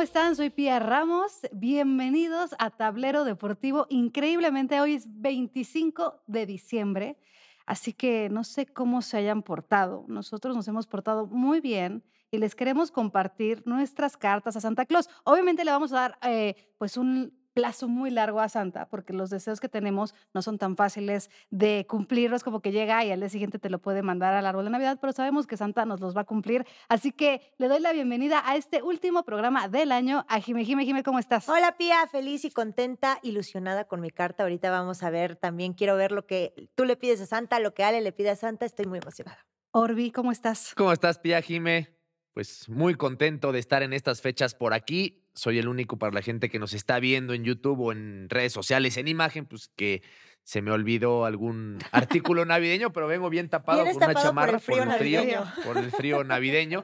¿cómo 0.00 0.04
están? 0.06 0.34
Soy 0.34 0.48
Pía 0.48 0.78
Ramos. 0.78 1.40
Bienvenidos 1.52 2.54
a 2.58 2.70
Tablero 2.70 3.24
Deportivo. 3.24 3.84
Increíblemente, 3.90 4.80
hoy 4.80 4.94
es 4.94 5.04
25 5.06 6.22
de 6.26 6.46
diciembre, 6.46 7.18
así 7.66 7.92
que 7.92 8.30
no 8.30 8.42
sé 8.42 8.64
cómo 8.64 9.02
se 9.02 9.18
hayan 9.18 9.42
portado. 9.42 10.06
Nosotros 10.08 10.56
nos 10.56 10.66
hemos 10.68 10.86
portado 10.86 11.26
muy 11.26 11.60
bien 11.60 12.02
y 12.30 12.38
les 12.38 12.54
queremos 12.54 12.90
compartir 12.90 13.62
nuestras 13.66 14.16
cartas 14.16 14.56
a 14.56 14.62
Santa 14.62 14.86
Claus. 14.86 15.10
Obviamente 15.24 15.66
le 15.66 15.70
vamos 15.70 15.92
a 15.92 15.96
dar 15.96 16.18
eh, 16.22 16.54
pues 16.78 16.96
un 16.96 17.38
plazo 17.60 17.88
muy 17.88 18.10
largo 18.10 18.40
a 18.40 18.48
Santa, 18.48 18.88
porque 18.88 19.12
los 19.12 19.28
deseos 19.28 19.60
que 19.60 19.68
tenemos 19.68 20.14
no 20.32 20.40
son 20.40 20.56
tan 20.56 20.76
fáciles 20.76 21.28
de 21.50 21.84
cumplirlos 21.86 22.42
como 22.42 22.60
que 22.60 22.72
llega 22.72 23.04
y 23.04 23.10
al 23.10 23.20
día 23.20 23.28
siguiente 23.28 23.58
te 23.58 23.68
lo 23.68 23.80
puede 23.80 24.02
mandar 24.02 24.32
al 24.32 24.46
árbol 24.46 24.64
de 24.64 24.70
Navidad, 24.70 24.96
pero 24.98 25.12
sabemos 25.12 25.46
que 25.46 25.58
Santa 25.58 25.84
nos 25.84 26.00
los 26.00 26.16
va 26.16 26.22
a 26.22 26.24
cumplir. 26.24 26.66
Así 26.88 27.12
que 27.12 27.42
le 27.58 27.68
doy 27.68 27.80
la 27.80 27.92
bienvenida 27.92 28.42
a 28.46 28.56
este 28.56 28.82
último 28.82 29.24
programa 29.24 29.68
del 29.68 29.92
año 29.92 30.24
a 30.26 30.40
Jime. 30.40 30.64
Jime, 30.64 30.86
Jime, 30.86 31.02
¿cómo 31.02 31.18
estás? 31.18 31.50
Hola 31.50 31.76
Pía, 31.76 32.06
feliz 32.10 32.46
y 32.46 32.50
contenta, 32.50 33.18
ilusionada 33.22 33.84
con 33.84 34.00
mi 34.00 34.10
carta. 34.10 34.44
Ahorita 34.44 34.70
vamos 34.70 35.02
a 35.02 35.10
ver, 35.10 35.36
también 35.36 35.74
quiero 35.74 35.96
ver 35.96 36.12
lo 36.12 36.26
que 36.26 36.54
tú 36.74 36.86
le 36.86 36.96
pides 36.96 37.20
a 37.20 37.26
Santa, 37.26 37.60
lo 37.60 37.74
que 37.74 37.84
Ale 37.84 38.00
le 38.00 38.12
pide 38.12 38.30
a 38.30 38.36
Santa. 38.36 38.64
Estoy 38.64 38.86
muy 38.86 39.00
emocionada. 39.00 39.46
Orbi, 39.72 40.12
¿cómo 40.12 40.32
estás? 40.32 40.72
¿Cómo 40.74 40.92
estás, 40.92 41.18
Pía 41.18 41.42
Jime? 41.42 41.99
Pues 42.40 42.70
muy 42.70 42.94
contento 42.94 43.52
de 43.52 43.58
estar 43.58 43.82
en 43.82 43.92
estas 43.92 44.22
fechas 44.22 44.54
por 44.54 44.72
aquí 44.72 45.26
soy 45.34 45.58
el 45.58 45.68
único 45.68 45.98
para 45.98 46.14
la 46.14 46.22
gente 46.22 46.48
que 46.48 46.58
nos 46.58 46.72
está 46.72 46.98
viendo 46.98 47.34
en 47.34 47.44
YouTube 47.44 47.78
o 47.80 47.92
en 47.92 48.30
redes 48.30 48.50
sociales, 48.50 48.96
en 48.96 49.08
imagen, 49.08 49.44
pues 49.44 49.68
que 49.76 50.02
se 50.42 50.62
me 50.62 50.70
olvidó 50.70 51.26
algún 51.26 51.76
artículo 51.92 52.46
navideño, 52.46 52.94
pero 52.94 53.06
vengo 53.06 53.28
bien 53.28 53.50
tapado 53.50 53.84
con 53.84 53.94
una 53.94 54.14
chamarra 54.14 54.58
por 54.58 54.78
el, 54.80 54.90
frío, 54.92 55.22
por 55.66 55.76
el 55.76 55.90
frío 55.92 56.24
navideño. 56.24 56.82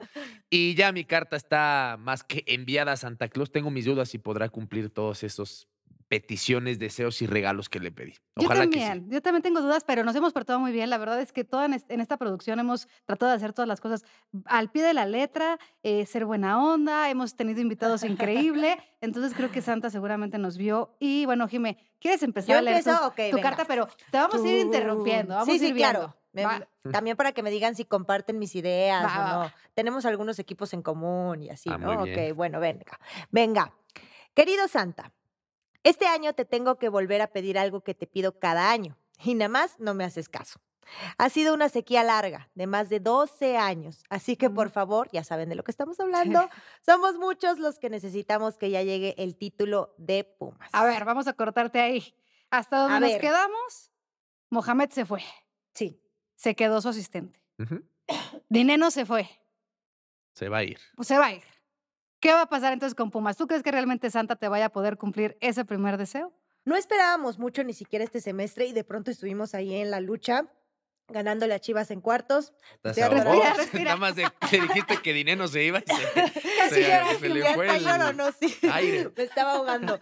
Y 0.51 0.75
ya 0.75 0.93
mi 0.93 1.07
carta 1.07 1.37
está 1.37 1.97
más 1.99 2.23
que 2.23 2.45
enviada 2.49 2.93
a 2.93 2.97
Santa 2.99 3.29
Claus. 3.29 3.51
Tengo 3.51 3.71
mis 3.71 3.87
dudas 3.87 4.11
si 4.11 4.19
podrá 4.19 4.51
cumplir 4.51 4.91
todos 4.91 5.23
esos 5.23 5.69
peticiones, 6.09 6.79
deseos 6.79 7.21
y 7.23 7.27
regalos 7.27 7.69
que 7.69 7.81
le 7.81 7.91
pedí. 7.91 8.15
Ojalá 8.37 8.65
yo 8.65 8.71
también, 8.71 9.11
yo 9.11 9.23
también 9.23 9.43
tengo 9.43 9.61
dudas, 9.61 9.83
pero 9.85 10.05
nos 10.05 10.15
hemos 10.15 10.33
portado 10.33 10.61
muy 10.61 10.73
bien. 10.73 10.89
La 10.89 10.99
verdad 10.99 11.21
es 11.21 11.33
que 11.33 11.45
toda 11.45 11.67
en 11.67 12.01
esta 12.01 12.17
producción 12.17 12.59
hemos 12.61 12.87
tratado 13.05 13.31
de 13.31 13.37
hacer 13.37 13.53
todas 13.53 13.69
las 13.69 13.81
cosas 13.81 14.05
al 14.45 14.71
pie 14.71 14.83
de 14.83 14.95
la 14.95 15.07
letra, 15.07 15.59
eh, 15.83 16.07
ser 16.07 16.25
buena 16.25 16.63
onda, 16.63 17.11
hemos 17.11 17.35
tenido 17.35 17.61
invitados 17.61 18.05
increíbles, 18.05 18.77
entonces 19.01 19.35
creo 19.35 19.51
que 19.51 19.63
Santa 19.63 19.91
seguramente 19.91 20.39
nos 20.39 20.57
vio. 20.57 20.97
Y 21.01 21.27
bueno, 21.27 21.49
Jime, 21.49 21.77
¿quieres 22.01 22.23
empezar 22.23 22.59
a 22.59 22.63
leer 22.63 22.85
tu, 22.85 23.41
carta? 23.41 23.65
Pero 23.65 23.89
te 24.11 24.19
vamos 24.19 24.43
a 24.43 24.49
ir 24.49 24.61
interrumpiendo, 24.61 25.35
vamos 25.35 25.49
a 25.49 25.67
ir 25.67 25.75
claro. 25.75 26.17
también 26.93 27.17
para 27.17 27.33
que 27.33 27.43
me 27.43 27.51
digan 27.51 27.75
si 27.75 27.85
comparten 27.85 28.39
mis 28.39 28.55
ideas 28.55 29.05
o 29.05 29.43
no. 29.45 29.53
Tenemos 29.75 30.07
algunos 30.07 30.39
equipos 30.39 30.73
en 30.73 30.83
común 30.83 31.43
y 31.43 31.51
así, 31.51 31.71
ah, 31.73 31.79
¿no? 31.79 32.03
Ok, 32.03 32.35
bueno, 32.35 32.61
venga. 32.61 32.99
Venga. 33.31 33.73
Querido 34.35 34.69
Santa, 34.69 35.13
este 35.89 36.07
año 36.07 36.33
te 36.35 36.45
tengo 36.45 36.79
que 36.79 36.89
volver 36.89 37.23
a 37.23 37.29
pedir 37.29 37.59
algo 37.59 37.83
que 37.83 37.95
te 37.95 38.07
pido 38.07 38.39
cada 38.39 38.71
año 38.71 38.99
y 39.23 39.35
nada 39.35 39.49
más 39.49 39.79
no 39.79 39.95
me 39.95 40.05
haces 40.05 40.29
caso. 40.29 40.61
Ha 41.19 41.31
sido 41.31 41.53
una 41.55 41.69
sequía 41.69 42.05
larga 42.05 42.49
de 42.55 42.67
más 42.67 42.89
de 42.89 43.01
12 43.01 43.57
años, 43.57 44.05
así 44.09 44.37
que 44.37 44.49
por 44.51 44.71
favor, 44.71 45.09
ya 45.13 45.25
saben 45.25 45.49
de 45.49 45.57
lo 45.57 45.65
que 45.65 45.73
estamos 45.73 45.99
hablando, 45.99 46.49
somos 46.85 47.17
muchos 47.17 47.59
los 47.59 47.79
que 47.79 47.91
necesitamos 47.91 48.57
que 48.57 48.71
ya 48.71 48.83
llegue 48.83 49.15
el 49.19 49.37
título 49.37 49.95
de 49.99 50.25
Pumas. 50.25 50.71
A 50.73 50.85
ver, 50.85 51.05
vamos 51.05 51.27
a 51.27 51.33
cortarte 51.33 51.81
ahí. 51.81 52.15
Hasta 52.51 52.79
donde 52.79 53.01
nos 53.01 53.21
quedamos, 53.21 53.91
Mohamed 54.51 54.91
se 54.91 55.05
fue. 55.05 55.23
Sí. 55.75 56.01
Se 56.37 56.55
quedó 56.55 56.81
su 56.81 56.91
asistente. 56.91 57.41
Dineno 58.49 58.91
se 58.91 59.07
fue. 59.07 59.29
Se 60.35 60.49
va 60.49 60.59
a 60.59 60.65
ir. 60.65 60.79
Pues 60.95 61.09
se 61.09 61.19
va 61.19 61.27
a 61.27 61.33
ir. 61.33 61.43
¿Qué 62.27 62.33
va 62.33 62.43
a 62.43 62.49
pasar 62.49 62.73
entonces 62.73 62.97
con 62.97 63.13
Pumas? 63.13 63.37
¿Tú 63.37 63.47
crees 63.47 63.63
que 63.63 63.71
realmente 63.71 64.11
Santa 64.11 64.35
te 64.35 64.49
vaya 64.49 64.65
a 64.65 64.69
poder 64.71 64.97
cumplir 64.97 65.37
ese 65.41 65.65
primer 65.65 65.97
deseo? 65.97 66.33
No 66.65 66.75
esperábamos 66.75 67.39
mucho 67.39 67.63
ni 67.63 67.73
siquiera 67.73 68.05
este 68.05 68.21
semestre 68.21 68.67
y 68.67 68.73
de 68.73 68.83
pronto 68.83 69.13
estuvimos 69.13 69.55
ahí 69.55 69.77
en 69.77 69.93
la 69.93 70.01
lucha 70.01 70.51
ganándole 71.07 71.55
a 71.55 71.61
Chivas 71.61 71.93
en 71.93 72.01
cuartos. 72.01 72.53
Respira, 72.83 73.55
respira. 73.55 73.85
Nada 73.85 73.97
más 73.97 74.17
de 74.17 74.27
que 74.51 74.61
dijiste 74.61 74.97
que 74.97 75.13
Dineno 75.13 75.47
se 75.47 75.63
iba 75.63 75.79
y 75.79 75.83
se, 75.83 76.21
Casi 76.59 76.83
se, 76.83 77.29
le 77.29 77.55
fue 77.55 77.77
el 77.77 78.17
no, 78.17 78.33
sí. 78.33 78.53
Me 79.17 79.23
estaba 79.23 79.53
ahogando. 79.53 80.01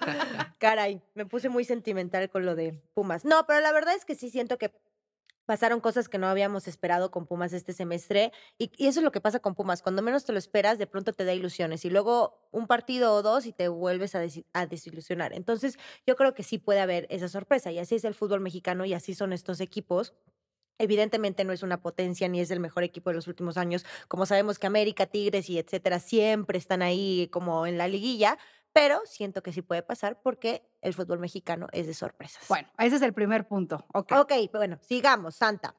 Caray, 0.57 1.03
me 1.13 1.27
puse 1.27 1.51
muy 1.51 1.67
sentimental 1.67 2.31
con 2.31 2.47
lo 2.47 2.55
de 2.55 2.81
Pumas. 2.95 3.27
No, 3.27 3.47
pero 3.47 3.61
la 3.61 3.71
verdad 3.71 3.95
es 3.95 4.07
que 4.07 4.15
sí 4.15 4.31
siento 4.31 4.57
que 4.57 4.73
pasaron 5.47 5.81
cosas 5.81 6.09
que 6.09 6.19
no 6.19 6.27
habíamos 6.27 6.69
esperado 6.69 7.11
con 7.11 7.27
Pumas 7.27 7.53
este 7.53 7.73
semestre 7.73 8.33
y, 8.59 8.71
eso 8.79 9.01
es 9.01 9.05
lo 9.05 9.13
que 9.13 9.21
pasa 9.21 9.41
con 9.41 9.55
Pumas. 9.55 9.83
Cuando 9.83 10.03
menos 10.03 10.25
te 10.25 10.33
lo 10.33 10.39
esperas, 10.39 10.79
de 10.79 10.87
pronto 10.87 11.13
te 11.13 11.25
da 11.25 11.33
ilusiones 11.33 11.85
y 11.85 11.91
luego 11.91 12.49
un 12.51 12.67
partido 12.67 13.15
o 13.15 13.23
dos 13.23 13.47
y 13.47 13.53
te 13.53 13.69
vuelves 13.69 14.15
a, 14.15 14.23
a, 14.53 14.67
desilusionar. 14.67 15.33
Entonces 15.33 15.79
yo 16.07 16.17
creo 16.17 16.35
que 16.35 16.43
sí 16.43 16.59
puede 16.59 16.81
haber 16.81 17.07
esa 17.11 17.29
sorpresa 17.29 17.71
y 17.73 17.79
así 17.79 17.95
es 17.95 18.05
el 18.05 18.15
fútbol 18.15 18.41
mexicano 18.41 18.85
y 18.85 18.95
así 18.95 19.15
son 19.15 19.33
estos 19.33 19.61
equipos. 19.61 20.15
Evidentemente 20.79 21.45
no 21.45 21.53
es 21.53 21.63
una 21.63 21.81
potencia 21.81 22.27
ni 22.29 22.41
es 22.41 22.51
el 22.51 22.59
mejor 22.59 22.83
equipo 22.83 23.11
de 23.11 23.17
los 23.17 23.29
últimos 23.29 23.57
años. 23.57 23.85
Como 24.09 24.27
sabemos 24.27 24.59
que 24.59 24.67
América, 24.67 25.07
Tigres 25.07 25.49
y 25.49 25.59
etcétera 25.59 26.01
siempre 26.01 26.59
están 26.59 26.83
ahí 26.83 27.29
como 27.31 27.67
en 27.67 27.79
la 27.79 27.87
liguilla, 27.87 28.39
pero 28.75 29.01
siento 29.07 29.43
que 29.43 29.53
sí 29.53 29.63
puede 29.63 29.83
pasar 29.83 30.21
porque 30.21 30.69
el 30.83 30.93
fútbol 30.93 31.21
mexicano 31.21 31.69
es 31.73 31.87
de 31.87 31.95
sorpresas. 31.95 32.47
Bueno, 32.49 32.69
ese 32.77 32.97
es 32.97 33.03
el 33.03 33.15
primer 33.15 33.47
punto. 33.47 33.87
Ok, 33.95 34.13
okay 34.13 34.51
bueno, 34.53 34.79
sigamos, 34.83 35.37
Santa. 35.37 35.77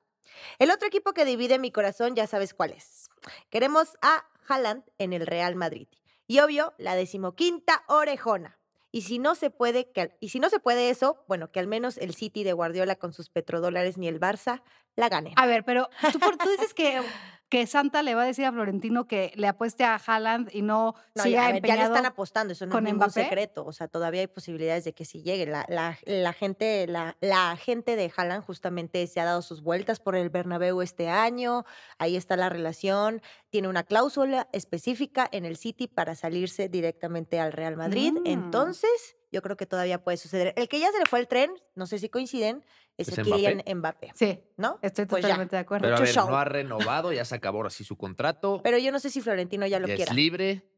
El 0.60 0.72
otro 0.72 0.88
equipo 0.88 1.14
que 1.14 1.26
divide 1.26 1.60
mi 1.60 1.72
corazón 1.72 2.16
ya 2.16 2.26
sabes 2.26 2.54
cuál 2.54 2.72
es. 2.72 3.10
Queremos 3.50 3.98
a 4.02 4.26
Haaland 4.48 4.84
en 4.98 5.12
el 5.12 5.28
Real 5.28 5.56
Madrid. 5.56 5.90
Y 6.26 6.40
obvio, 6.40 6.74
la 6.78 6.96
decimoquinta 6.96 7.84
orejona. 7.88 8.58
Y 8.92 9.02
si 9.02 9.20
no 9.20 9.36
se 9.36 9.50
puede, 9.50 9.92
que, 9.92 10.16
y 10.22 10.30
si 10.30 10.40
no 10.40 10.50
se 10.50 10.62
puede 10.62 10.90
eso, 10.90 11.22
bueno, 11.28 11.52
que 11.52 11.60
al 11.60 11.68
menos 11.68 11.98
el 11.98 12.16
City 12.16 12.46
de 12.46 12.54
Guardiola 12.54 12.96
con 12.96 13.12
sus 13.12 13.30
petrodólares 13.30 13.98
ni 13.98 14.08
el 14.08 14.22
Barça 14.22 14.64
la 14.96 15.10
gane. 15.10 15.34
A 15.36 15.46
ver, 15.46 15.66
pero 15.66 15.90
tú, 16.14 16.20
tú 16.20 16.50
dices 16.50 16.74
que 16.74 17.02
que 17.50 17.68
Santa 17.68 18.02
le 18.02 18.16
va 18.16 18.24
a 18.24 18.26
decir 18.26 18.46
a 18.46 18.52
Florentino 18.52 19.08
que 19.08 19.32
le 19.36 19.48
apueste 19.48 19.84
a 19.84 19.96
Haaland 19.96 20.50
y 20.54 20.62
no, 20.62 20.96
no 21.14 21.24
siga 21.24 21.52
ya, 21.52 21.60
ya 21.60 21.76
le 21.76 21.84
están 21.84 22.06
apostando, 22.06 22.54
eso 22.54 22.66
no 22.66 22.78
es 22.78 22.84
ningún 22.84 23.12
secreto. 23.12 23.66
O 23.66 23.72
sea, 23.72 23.88
todavía 23.88 24.22
hay 24.22 24.28
posibilidades 24.28 24.84
de 24.84 24.94
que 24.94 25.06
sí 25.06 25.22
llegue. 25.22 25.46
La, 25.46 25.66
la, 25.70 25.98
la 26.06 26.34
gente, 26.34 26.88
la, 26.88 27.16
la 27.22 27.56
gente 27.58 27.96
de 27.96 28.12
Haaland 28.16 28.44
justamente 28.44 29.06
se 29.08 29.20
ha 29.20 29.26
dado 29.26 29.42
sus 29.42 29.62
vueltas 29.62 30.00
por 30.00 30.16
el 30.16 30.30
Bernabéu 30.30 30.82
este 30.82 31.08
año. 31.08 31.66
Ahí 32.00 32.16
está 32.16 32.36
la 32.36 32.50
relación. 32.50 33.22
Tiene 33.50 33.68
una 33.68 33.84
cláusula 33.84 34.48
específica 34.52 35.28
en 35.32 35.46
el 35.46 35.58
City 35.58 35.88
para 35.88 36.16
salirse 36.16 36.68
directamente 36.68 37.40
al 37.40 37.52
Real 37.52 37.78
Madrid. 37.78 38.14
Mm. 38.14 38.26
Entonces, 38.28 39.18
yo 39.36 39.42
creo 39.42 39.58
que 39.58 39.66
todavía 39.66 40.02
puede 40.02 40.16
suceder. 40.16 40.54
El 40.56 40.70
que 40.70 40.80
ya 40.80 40.90
se 40.94 40.98
le 40.98 41.06
fue 41.08 41.20
el 41.20 41.28
tren, 41.28 41.52
no 41.76 41.88
sé 41.88 42.00
si 42.00 42.08
coinciden, 42.08 42.64
es, 42.96 43.10
el 43.10 43.26
Kylian 43.26 43.64
Mbappé. 43.68 44.14
Sí, 44.16 44.40
¿no? 44.56 44.80
Estoy 44.82 45.08
pues 45.08 45.24
totalmente 45.24 45.58
de 45.58 45.60
acuerdo. 45.60 45.84
Pero 45.84 45.98
a 45.98 46.00
ver, 46.00 46.16
no 46.16 46.38
ha 46.38 46.46
renovado, 46.46 47.12
ya 47.12 47.26
se 47.26 47.36
acabó 47.36 47.66
así 47.66 47.84
su 47.84 47.98
contrato. 47.98 48.62
Pero 48.64 48.78
yo 48.78 48.94
no 48.94 49.00
sé 49.00 49.10
si 49.10 49.20
Florentino 49.20 49.68
ya 49.68 49.82
lo 49.82 49.88
ya 49.90 49.96
quiera. 49.98 50.12
Es 50.12 50.16
libre. 50.16 50.72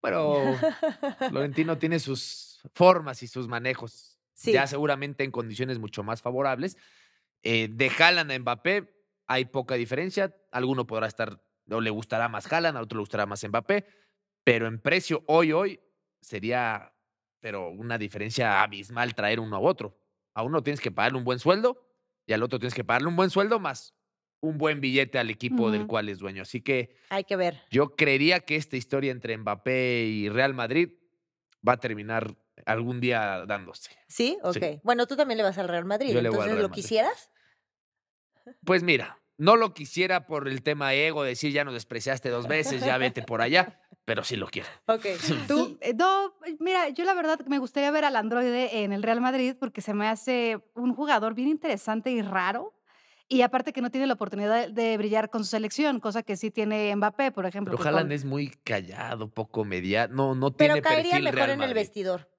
Pero 0.00 0.42
Florentino 1.28 1.76
tiene 1.76 1.98
sus 1.98 2.62
formas 2.72 3.22
y 3.22 3.28
sus 3.28 3.46
manejos. 3.46 4.18
Ya 4.42 4.66
seguramente 4.66 5.22
en 5.22 5.30
condiciones 5.30 5.78
mucho 5.78 6.02
más 6.02 6.22
favorables. 6.22 6.78
Eh, 7.42 7.68
de 7.70 7.90
Haaland 7.90 8.32
a 8.32 8.38
Mbappé 8.38 8.90
hay 9.26 9.44
poca 9.44 9.74
diferencia. 9.74 10.34
Alguno 10.50 10.86
podrá 10.86 11.08
estar, 11.08 11.42
o 11.70 11.80
le 11.82 11.90
gustará 11.90 12.30
más 12.30 12.50
Haaland, 12.50 12.78
a 12.78 12.80
otro 12.80 12.96
le 12.96 13.02
gustará 13.02 13.26
más 13.26 13.46
Mbappé. 13.46 13.84
Pero 14.44 14.66
en 14.66 14.80
precio, 14.80 15.24
hoy, 15.26 15.52
hoy, 15.52 15.78
sería 16.22 16.95
pero 17.40 17.70
una 17.70 17.98
diferencia 17.98 18.62
abismal 18.62 19.14
traer 19.14 19.40
uno 19.40 19.56
a 19.56 19.60
otro. 19.60 19.98
A 20.34 20.42
uno 20.42 20.62
tienes 20.62 20.80
que 20.80 20.90
pagarle 20.90 21.18
un 21.18 21.24
buen 21.24 21.38
sueldo 21.38 21.88
y 22.26 22.32
al 22.32 22.42
otro 22.42 22.58
tienes 22.58 22.74
que 22.74 22.84
pagarle 22.84 23.08
un 23.08 23.16
buen 23.16 23.30
sueldo 23.30 23.58
más 23.58 23.96
un 24.40 24.58
buen 24.58 24.80
billete 24.80 25.18
al 25.18 25.30
equipo 25.30 25.70
del 25.70 25.86
cual 25.86 26.08
es 26.08 26.18
dueño. 26.18 26.42
Así 26.42 26.60
que 26.60 26.96
hay 27.08 27.24
que 27.24 27.36
ver. 27.36 27.62
Yo 27.70 27.96
creería 27.96 28.40
que 28.40 28.56
esta 28.56 28.76
historia 28.76 29.10
entre 29.10 29.36
Mbappé 29.36 30.04
y 30.04 30.28
Real 30.28 30.54
Madrid 30.54 30.90
va 31.66 31.74
a 31.74 31.76
terminar 31.78 32.36
algún 32.64 33.00
día 33.00 33.44
dándose. 33.46 33.90
¿Sí? 34.08 34.38
Ok. 34.42 34.80
Bueno, 34.82 35.06
tú 35.06 35.16
también 35.16 35.38
le 35.38 35.44
vas 35.44 35.58
al 35.58 35.68
Real 35.68 35.84
Madrid. 35.84 36.16
Entonces, 36.16 36.58
¿lo 36.58 36.70
quisieras? 36.70 37.30
Pues 38.64 38.82
mira, 38.82 39.18
no 39.38 39.56
lo 39.56 39.74
quisiera 39.74 40.26
por 40.26 40.48
el 40.48 40.62
tema 40.62 40.94
ego, 40.94 41.22
decir 41.22 41.52
ya 41.52 41.64
nos 41.64 41.74
despreciaste 41.74 42.30
dos 42.30 42.48
veces, 42.48 42.84
ya 42.84 42.98
vete 42.98 43.22
por 43.22 43.42
allá 43.42 43.80
pero 44.06 44.22
sí 44.22 44.36
lo 44.36 44.46
quiero. 44.46 44.68
Ok. 44.86 45.04
Tú, 45.48 45.76
eh, 45.82 45.94
mira, 46.60 46.88
yo 46.88 47.04
la 47.04 47.12
verdad 47.12 47.40
me 47.46 47.58
gustaría 47.58 47.90
ver 47.90 48.04
al 48.04 48.16
androide 48.16 48.84
en 48.84 48.92
el 48.92 49.02
Real 49.02 49.20
Madrid 49.20 49.54
porque 49.58 49.82
se 49.82 49.92
me 49.92 50.08
hace 50.08 50.58
un 50.74 50.94
jugador 50.94 51.34
bien 51.34 51.48
interesante 51.48 52.10
y 52.10 52.22
raro. 52.22 52.72
Y 53.28 53.42
aparte 53.42 53.72
que 53.72 53.82
no 53.82 53.90
tiene 53.90 54.06
la 54.06 54.14
oportunidad 54.14 54.70
de 54.70 54.96
brillar 54.96 55.30
con 55.30 55.42
su 55.42 55.50
selección, 55.50 55.98
cosa 55.98 56.22
que 56.22 56.36
sí 56.36 56.52
tiene 56.52 56.94
Mbappé, 56.94 57.32
por 57.32 57.44
ejemplo. 57.44 57.76
Pero 57.76 57.88
Haaland 57.88 58.12
es 58.12 58.24
muy 58.24 58.50
callado, 58.62 59.28
poco 59.28 59.64
mediano, 59.64 60.14
no, 60.14 60.34
no 60.36 60.52
tiene 60.52 60.74
Pero 60.74 60.84
caería 60.84 61.18
mejor 61.18 61.50
en 61.50 61.60
el 61.60 61.74
vestidor. 61.74 62.30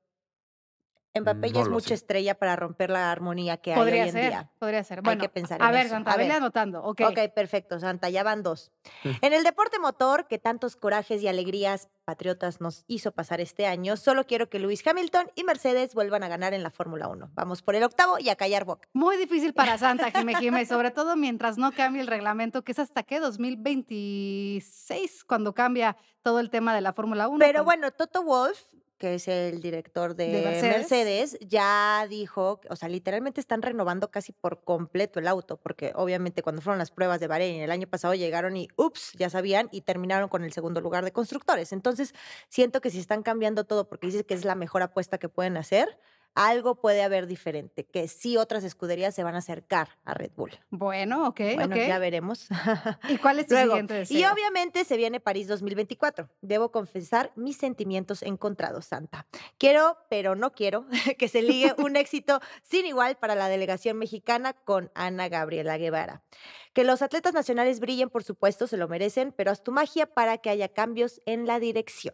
Mbappé 1.22 1.52
ya 1.52 1.62
es 1.62 1.70
mucha 1.70 1.94
estrella 1.94 2.36
para 2.36 2.56
romper 2.56 2.90
la 2.90 3.12
armonía 3.12 3.58
que 3.58 3.74
hay 3.74 3.80
hoy 3.80 3.98
en 3.98 4.16
día. 4.16 4.50
Podría 4.60 4.84
ser. 4.84 5.02
Bueno, 5.02 5.22
Hay 5.22 5.28
que 5.28 5.30
pensar 5.30 5.62
a 5.62 5.72
ver, 5.72 5.90
Santa, 5.90 6.12
a 6.12 6.18
ver. 6.18 6.32
anotando. 6.32 6.84
Ok, 6.84 7.02
perfecto, 7.36 7.80
Santa, 7.80 8.10
ya 8.10 8.24
van 8.24 8.44
dos. 8.44 8.72
en 9.04 9.34
el 9.34 9.44
deporte 9.44 9.80
motor, 9.80 10.28
que 10.28 10.40
tantos 10.40 10.76
corajes 10.76 11.22
y 11.22 11.28
alegrías 11.28 11.90
patriotas 12.06 12.62
nos 12.62 12.86
hizo 12.88 13.12
pasar 13.12 13.42
este 13.42 13.68
año, 13.68 13.98
solo 13.98 14.26
quiero 14.26 14.50
que 14.50 14.60
Lewis 14.60 14.86
Hamilton 14.88 15.30
y 15.36 15.44
Mercedes 15.44 15.94
vuelvan 15.94 16.24
a 16.24 16.28
ganar 16.30 16.54
en 16.54 16.64
la 16.64 16.72
Fórmula 16.72 17.08
1. 17.10 17.32
Vamos 17.34 17.62
por 17.62 17.76
el 17.76 17.84
octavo 17.84 18.18
y 18.20 18.30
a 18.30 18.36
callar 18.36 18.64
boca. 18.66 18.88
Muy 18.94 19.18
difícil 19.18 19.54
para 19.54 19.78
Santa, 19.78 20.12
Jimé 20.12 20.36
Jiménez, 20.36 20.70
sobre 20.70 20.92
todo 20.92 21.16
mientras 21.18 21.58
no 21.58 21.72
cambie 21.74 22.02
el 22.02 22.08
reglamento, 22.08 22.64
que 22.64 22.72
es 22.72 22.80
hasta 22.80 23.04
qué 23.04 23.20
2026 23.20 25.24
cuando 25.26 25.54
cambia 25.54 25.98
todo 26.24 26.40
el 26.40 26.50
tema 26.50 26.74
de 26.76 26.82
la 26.82 26.94
Fórmula 26.94 27.28
1. 27.28 27.40
Pero 27.40 27.64
bueno, 27.64 27.92
Toto 27.92 28.24
Wolf 28.24 28.60
que 28.98 29.16
es 29.16 29.28
el 29.28 29.62
director 29.62 30.16
de, 30.16 30.42
Mercedes? 30.62 31.38
ya 31.42 32.06
dijo, 32.10 32.60
o 32.70 32.76
sea, 32.76 32.90
literalmente 32.90 33.40
están 33.40 33.62
renovando 33.62 34.10
casi 34.10 34.32
por 34.32 34.64
completo 34.64 35.20
el 35.20 35.28
auto, 35.28 35.58
porque 35.58 35.92
obviamente 35.96 36.42
cuando 36.42 36.62
fueron 36.62 36.80
las 36.80 36.92
pruebas 36.92 37.20
de 37.20 37.28
Bahrein 37.28 37.62
el 37.62 37.72
año 37.72 37.88
pasado 37.88 38.14
llegaron 38.16 38.58
y, 38.58 38.68
ups, 38.76 39.14
ya 39.14 39.30
sabían, 39.30 39.70
y 39.72 39.82
terminaron 39.82 40.30
con 40.30 40.44
el 40.44 40.52
segundo 40.52 40.82
lugar 40.82 41.06
de 41.06 41.12
constructores. 41.12 41.72
Entonces, 41.72 42.14
siento 42.50 42.82
que 42.82 42.90
si 42.90 43.00
están 43.00 43.24
cambiando 43.24 43.64
todo 43.64 43.88
porque 43.88 44.08
dices 44.08 44.24
que 44.24 44.34
es 44.34 44.46
la 44.46 44.56
mejor 44.56 44.82
apuesta 44.82 45.18
que 45.18 45.30
pueden 45.30 45.58
hacer, 45.58 46.00
algo 46.38 46.76
puede 46.76 47.02
haber 47.02 47.26
diferente, 47.26 47.84
que 47.84 48.08
sí 48.08 48.38
otras 48.38 48.64
escuderías 48.64 49.16
se 49.16 49.24
van 49.24 49.34
a 49.34 49.40
acercar 49.40 49.90
a 50.06 50.14
Red 50.14 50.32
Bull. 50.36 50.52
Bueno, 50.70 51.28
ok, 51.28 51.40
bueno, 51.56 51.76
ya 51.76 51.98
veremos. 51.98 52.48
¿Y 53.10 53.18
cuál 53.18 53.40
es 53.40 53.48
tu 53.48 53.56
siguiente 53.56 53.96
deseo? 53.96 54.20
Y 54.20 54.24
obviamente 54.26 54.86
se 54.86 54.98
viene 54.98 55.20
París 55.20 55.48
2024. 55.48 56.30
Debo 56.42 56.72
confesar 56.72 57.32
mis 57.36 57.58
sentimientos 57.58 58.22
encontrados, 58.22 58.86
Santa. 58.86 59.26
Quiero, 59.58 59.98
pero 60.10 60.36
no 60.36 60.52
quiero, 60.52 60.86
que 61.18 61.28
se 61.28 61.42
ligue 61.42 61.74
un 61.80 61.96
éxito 61.96 62.40
sin 62.62 62.86
igual 62.86 63.18
para 63.18 63.34
la 63.34 63.50
delegación 63.50 63.98
mexicana 63.98 64.54
con 64.54 64.92
Ana 64.94 65.30
Gabriela 65.30 65.80
Guevara. 65.80 66.22
Que 66.74 66.84
los 66.84 67.02
atletas 67.02 67.34
nacionales 67.34 67.80
brillen, 67.80 68.12
por 68.12 68.24
supuesto, 68.24 68.68
se 68.68 68.78
lo 68.78 68.88
merecen, 68.88 69.32
pero 69.32 69.50
haz 69.50 69.64
tu 69.64 69.72
magia 69.72 70.06
para 70.06 70.38
que 70.38 70.52
haya 70.52 70.70
cambios 70.70 71.20
en 71.26 71.48
la 71.48 71.60
dirección. 71.60 72.14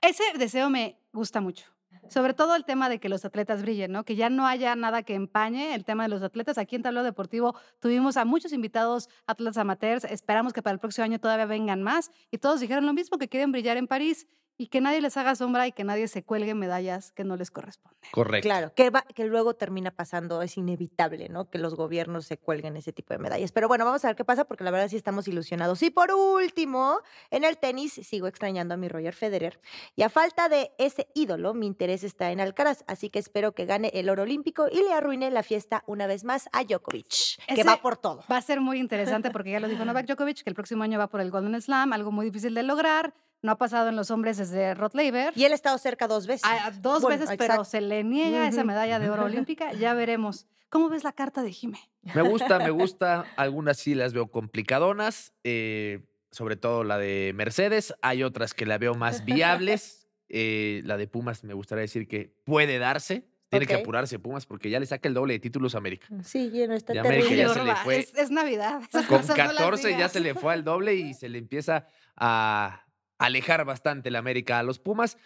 Ese 0.00 0.22
deseo 0.38 0.70
me 0.70 1.00
gusta 1.12 1.40
mucho. 1.40 1.72
Sobre 2.08 2.34
todo 2.34 2.56
el 2.56 2.64
tema 2.64 2.88
de 2.88 2.98
que 2.98 3.08
los 3.08 3.24
atletas 3.24 3.62
brillen, 3.62 3.92
¿no? 3.92 4.04
Que 4.04 4.16
ya 4.16 4.28
no 4.28 4.46
haya 4.46 4.74
nada 4.74 5.02
que 5.02 5.14
empañe 5.14 5.74
el 5.74 5.84
tema 5.84 6.02
de 6.02 6.08
los 6.08 6.22
atletas. 6.22 6.58
Aquí 6.58 6.76
en 6.76 6.82
Tablero 6.82 7.04
Deportivo 7.04 7.54
tuvimos 7.80 8.16
a 8.16 8.24
muchos 8.24 8.52
invitados 8.52 9.08
atletas 9.26 9.56
amateurs. 9.56 10.04
Esperamos 10.04 10.52
que 10.52 10.62
para 10.62 10.74
el 10.74 10.80
próximo 10.80 11.04
año 11.04 11.18
todavía 11.18 11.46
vengan 11.46 11.82
más. 11.82 12.10
Y 12.30 12.38
todos 12.38 12.60
dijeron 12.60 12.86
lo 12.86 12.92
mismo, 12.92 13.18
que 13.18 13.28
quieren 13.28 13.52
brillar 13.52 13.76
en 13.76 13.86
París 13.86 14.26
y 14.56 14.68
que 14.68 14.80
nadie 14.80 15.00
les 15.00 15.16
haga 15.16 15.34
sombra 15.34 15.66
y 15.66 15.72
que 15.72 15.84
nadie 15.84 16.08
se 16.08 16.22
cuelgue 16.22 16.54
medallas 16.54 17.12
que 17.12 17.24
no 17.24 17.36
les 17.36 17.50
corresponden. 17.50 17.98
Correcto. 18.12 18.46
Claro, 18.46 18.72
que, 18.74 18.92
que 19.14 19.24
luego 19.24 19.54
termina 19.54 19.90
pasando, 19.90 20.42
es 20.42 20.56
inevitable, 20.56 21.28
¿no? 21.28 21.50
Que 21.50 21.58
los 21.58 21.74
gobiernos 21.74 22.26
se 22.26 22.38
cuelguen 22.38 22.76
ese 22.76 22.92
tipo 22.92 23.14
de 23.14 23.18
medallas. 23.18 23.52
Pero 23.52 23.68
bueno, 23.68 23.84
vamos 23.84 24.04
a 24.04 24.08
ver 24.08 24.16
qué 24.16 24.24
pasa 24.24 24.44
porque 24.44 24.64
la 24.64 24.70
verdad 24.70 24.88
sí 24.88 24.96
estamos 24.96 25.26
ilusionados. 25.28 25.82
Y 25.82 25.90
por 25.90 26.12
último, 26.12 27.00
en 27.30 27.44
el 27.44 27.58
tenis 27.58 27.92
sigo 27.92 28.26
extrañando 28.26 28.74
a 28.74 28.76
mi 28.76 28.88
Roger 28.88 29.14
Federer. 29.14 29.60
Y 29.96 30.02
a 30.02 30.08
falta 30.08 30.48
de 30.48 30.72
ese 30.78 31.08
ídolo, 31.14 31.54
mi 31.54 31.66
interés 31.66 32.04
está 32.04 32.30
en 32.30 32.40
Alcaraz, 32.40 32.84
así 32.86 33.10
que 33.10 33.18
espero 33.18 33.52
que 33.52 33.66
gane 33.66 33.90
el 33.94 34.08
oro 34.10 34.22
olímpico 34.22 34.68
y 34.70 34.82
le 34.82 34.92
arruine 34.92 35.30
la 35.30 35.42
fiesta 35.42 35.82
una 35.86 36.06
vez 36.06 36.24
más 36.24 36.48
a 36.52 36.64
Djokovic, 36.64 37.44
que 37.54 37.64
va 37.64 37.80
por 37.80 37.96
todo. 37.96 38.24
Va 38.30 38.36
a 38.36 38.42
ser 38.42 38.60
muy 38.60 38.78
interesante 38.78 39.30
porque 39.30 39.50
ya 39.50 39.60
lo 39.60 39.68
dijo 39.68 39.84
Novak 39.84 40.06
Djokovic, 40.06 40.42
que 40.42 40.50
el 40.50 40.54
próximo 40.54 40.82
año 40.82 40.98
va 40.98 41.08
por 41.08 41.20
el 41.20 41.30
Golden 41.30 41.60
Slam, 41.60 41.92
algo 41.92 42.12
muy 42.12 42.26
difícil 42.26 42.54
de 42.54 42.62
lograr 42.62 43.14
no 43.42 43.52
ha 43.52 43.58
pasado 43.58 43.88
en 43.88 43.96
los 43.96 44.10
hombres 44.10 44.38
desde 44.38 44.74
Rod 44.74 44.94
Laver. 44.94 45.32
Y 45.36 45.44
él 45.44 45.52
ha 45.52 45.54
estado 45.54 45.76
cerca 45.78 46.06
dos 46.06 46.26
veces. 46.26 46.48
Dos 46.80 47.04
veces, 47.04 47.28
pero 47.36 47.64
se 47.64 47.80
le 47.80 48.04
niega 48.04 48.48
esa 48.48 48.64
medalla 48.64 48.98
de 48.98 49.10
oro 49.10 49.24
olímpica. 49.24 49.72
Ya 49.72 49.94
veremos. 49.94 50.46
¿Cómo 50.68 50.88
ves 50.88 51.04
la 51.04 51.12
carta 51.12 51.42
de 51.42 51.52
Jimé? 51.52 51.78
Me 52.14 52.22
gusta, 52.22 52.58
me 52.58 52.70
gusta. 52.70 53.26
Algunas 53.36 53.76
sí 53.76 53.94
las 53.94 54.14
veo 54.14 54.30
complicadonas, 54.30 55.34
eh, 55.44 56.06
sobre 56.30 56.56
todo 56.56 56.82
la 56.82 56.96
de 56.96 57.32
Mercedes. 57.34 57.92
Hay 58.00 58.22
otras 58.22 58.54
que 58.54 58.64
la 58.64 58.78
veo 58.78 58.94
más 58.94 59.24
viables. 59.26 60.08
Eh, 60.30 60.80
la 60.86 60.96
de 60.96 61.06
Pumas 61.08 61.44
me 61.44 61.52
gustaría 61.52 61.82
decir 61.82 62.08
que 62.08 62.34
puede 62.44 62.78
darse. 62.78 63.28
Tiene 63.50 63.66
que 63.66 63.74
apurarse 63.74 64.18
Pumas 64.18 64.46
porque 64.46 64.70
ya 64.70 64.80
le 64.80 64.86
saca 64.86 65.08
el 65.08 65.14
doble 65.14 65.34
de 65.34 65.40
títulos 65.40 65.74
a 65.74 65.78
América. 65.78 66.06
Sí, 66.24 66.50
no 66.66 66.72
está 66.72 66.94
terrible. 66.94 67.36
Ya 67.36 67.48
se 67.50 67.62
le 67.62 67.76
fue. 67.76 68.08
Es, 68.16 68.30
Navidad. 68.30 68.80
con 69.06 69.26
14 69.26 69.90
ya 69.90 70.08
se 70.08 70.20
le 70.20 70.34
fue 70.34 70.54
al 70.54 70.64
doble 70.64 70.94
y 70.94 71.12
se 71.12 71.28
le 71.28 71.36
empieza 71.36 71.86
a, 72.16 72.86
alejar 73.24 73.64
bastante 73.64 74.10
la 74.10 74.18
América 74.18 74.58
a 74.58 74.62
los 74.62 74.78
Pumas. 74.78 75.16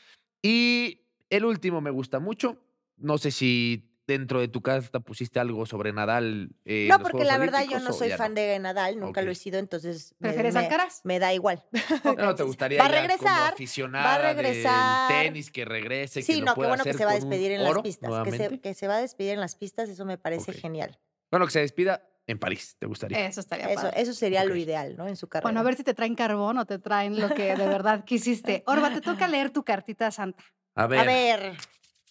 Y 0.43 1.07
el 1.31 1.45
último 1.45 1.81
me 1.81 1.91
gusta 1.91 2.19
mucho. 2.19 2.59
No 2.97 3.19
sé 3.19 3.31
si 3.31 3.93
dentro 4.07 4.41
de 4.41 4.49
tu 4.49 4.63
casa 4.63 5.01
pusiste 5.01 5.41
algo 5.41 5.67
sobre 5.67 5.93
Nadal. 5.93 6.51
Eh, 6.65 6.87
no, 6.89 7.01
porque 7.01 7.25
la 7.25 7.39
verdad 7.39 7.65
yo 7.69 7.81
no 7.81 7.93
soy 7.93 8.11
fan 8.11 8.35
de 8.35 8.59
Nadal, 8.59 8.99
nunca 8.99 9.23
lo 9.23 9.31
he 9.31 9.35
sido, 9.35 9.59
entonces. 9.59 10.15
¿Prefieres 10.19 10.55
me, 10.55 10.61
Alcaraz? 10.61 11.01
Me 11.05 11.19
da 11.19 11.35
igual. 11.35 11.65
No, 12.17 12.35
te 12.35 12.45
gustaría 12.45 12.79
va 12.79 12.87
a 12.87 12.89
regresar, 12.89 13.53
aficionada 13.53 14.07
va 14.07 14.31
a 14.31 14.33
regresar. 14.33 15.09
tenis 15.09 15.51
que 15.51 15.65
regrese. 15.65 16.23
Sí, 16.23 16.37
que 16.37 16.43
no, 16.43 16.55
qué 16.55 16.67
bueno 16.67 16.85
que 16.85 16.95
se 16.95 17.05
va 17.05 17.13
a 17.13 17.15
despedir 17.15 17.53
en 17.53 17.63
las 17.63 17.79
pistas. 17.81 18.25
Que 18.25 18.33
se, 18.33 18.61
que 18.61 18.75
se, 18.75 18.89
va 18.89 18.97
a 18.97 19.01
despedir 19.01 19.33
en 19.33 19.41
las 19.41 19.57
pistas, 19.57 19.89
eso 19.89 20.05
me 20.05 20.19
parece 20.19 20.53
genial. 20.53 20.99
Bueno, 21.31 21.47
que 21.47 21.53
se 21.53 21.61
despida 21.61 22.09
en 22.27 22.39
París, 22.39 22.77
¿te 22.79 22.87
gustaría? 22.87 23.27
Eso 23.27 23.41
estaría 23.41 23.71
eso, 23.71 23.91
Eso 23.95 24.13
sería 24.13 24.45
lo 24.45 24.57
ideal, 24.57 24.97
¿no? 24.97 25.07
En 25.07 25.17
su 25.17 25.29
carrera. 25.29 25.45
Bueno, 25.45 25.61
a 25.61 25.63
ver 25.63 25.77
si 25.77 25.85
te 25.85 25.95
traen 25.95 26.17
carbón 26.17 26.59
o 26.59 26.67
te 26.67 26.79
traen 26.79 27.21
lo 27.21 27.29
que 27.33 27.55
de 27.55 27.67
verdad 27.67 28.05
quisiste. 28.05 28.65
Orba, 28.67 28.93
te 28.93 29.01
toca 29.01 29.29
leer 29.29 29.51
tu 29.51 29.63
cartita 29.65 30.11
santa. 30.11 30.45
A 30.75 30.87
ver. 30.87 31.01
A 31.01 31.05
ver. 31.05 31.57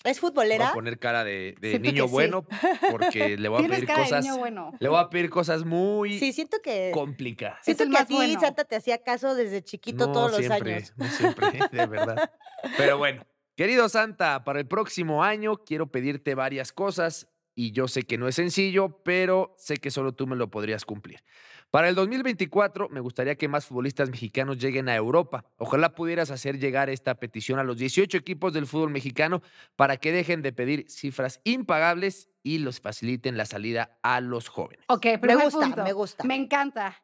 ¿Es 0.06 0.20
futbolera? 0.20 0.66
Voy 0.66 0.72
a 0.72 0.74
poner 0.74 1.00
cara 1.00 1.24
de, 1.24 1.56
niño 1.82 2.08
bueno 2.08 2.46
porque 2.92 3.38
le 3.38 3.50
voy 3.50 3.66
a 3.66 3.68
pedir 3.68 3.88
cosas. 3.88 4.10
De 4.12 4.22
niño 4.22 4.38
bueno. 4.38 4.72
Le 4.80 4.88
voy 4.88 5.00
a 5.00 5.10
pedir 5.10 5.32
cosas 5.32 5.66
muy 5.66 6.20
sí, 6.20 6.32
siento 6.32 6.62
que, 6.62 6.92
complicadas. 6.94 7.66
Siento 7.66 7.90
que 7.90 7.98
a 7.98 8.06
ti 8.06 8.38
Santa 8.40 8.66
te 8.66 8.76
hacía 8.76 9.00
caso 9.00 9.34
desde 9.34 9.64
chiquito 9.64 10.12
todos 10.12 10.32
los 10.32 10.50
años. 10.52 10.94
No 10.96 11.08
siempre, 11.08 11.48
de 11.72 11.86
verdad. 11.88 12.32
Pero 12.78 13.00
bueno, 13.00 13.26
querido 13.56 13.90
Santa, 13.90 14.44
para 14.44 14.60
el 14.60 14.68
próximo 14.68 15.24
año 15.24 15.58
quiero 15.66 15.92
pedirte 15.92 16.36
varias 16.36 16.72
cosas 16.72 17.28
y 17.56 17.72
yo 17.72 17.88
sé 17.88 18.04
que 18.04 18.18
no 18.18 18.28
es 18.28 18.36
sencillo, 18.36 19.02
pero 19.04 19.56
sé 19.58 19.78
que 19.78 19.90
solo 19.90 20.12
tú 20.12 20.28
me 20.28 20.36
lo 20.36 20.50
podrías 20.50 20.86
cumplir. 20.86 21.24
Para 21.72 21.90
el 21.90 21.96
2024 21.96 22.90
me 22.90 23.00
gustaría 23.00 23.36
que 23.36 23.48
más 23.48 23.66
futbolistas 23.66 24.10
mexicanos 24.10 24.60
lleguen 24.60 24.88
a 24.90 24.96
Europa. 24.96 25.46
Ojalá 25.58 25.96
pudieras 25.96 26.32
hacer 26.32 26.60
llegar 26.60 26.90
esta 26.90 27.16
petición 27.16 27.60
a 27.60 27.64
los 27.64 27.78
18 27.78 28.18
equipos 28.18 28.54
del 28.54 28.68
fútbol 28.68 28.92
mexicano 28.92 29.42
para 29.76 29.98
que 29.98 30.12
dejen 30.12 30.42
de 30.42 30.54
pedir 30.54 30.86
cifras 30.90 31.42
impagables 31.44 32.30
y 32.44 32.60
los 32.60 32.80
faciliten 32.80 33.38
la 33.38 33.46
salida 33.46 33.98
a 34.04 34.22
los 34.22 34.48
jóvenes. 34.48 34.86
Ok, 34.88 35.06
me 35.22 35.36
gusta, 35.36 35.84
me 35.84 35.94
gusta. 35.94 36.24
Me 36.24 36.36
encanta 36.36 37.02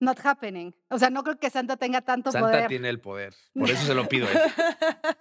not 0.00 0.18
happening. 0.24 0.74
O 0.88 0.98
sea, 0.98 1.10
no 1.10 1.22
creo 1.22 1.38
que 1.38 1.50
Santa 1.50 1.76
tenga 1.76 2.00
tanto 2.00 2.32
poder. 2.32 2.54
Santa 2.54 2.66
tiene 2.68 2.88
el 2.88 3.00
poder. 3.00 3.34
Por 3.54 3.70
eso 3.70 3.86
se 3.86 3.94
lo 3.94 4.08
pido 4.08 4.26
a 4.26 4.30
él. 4.32 4.38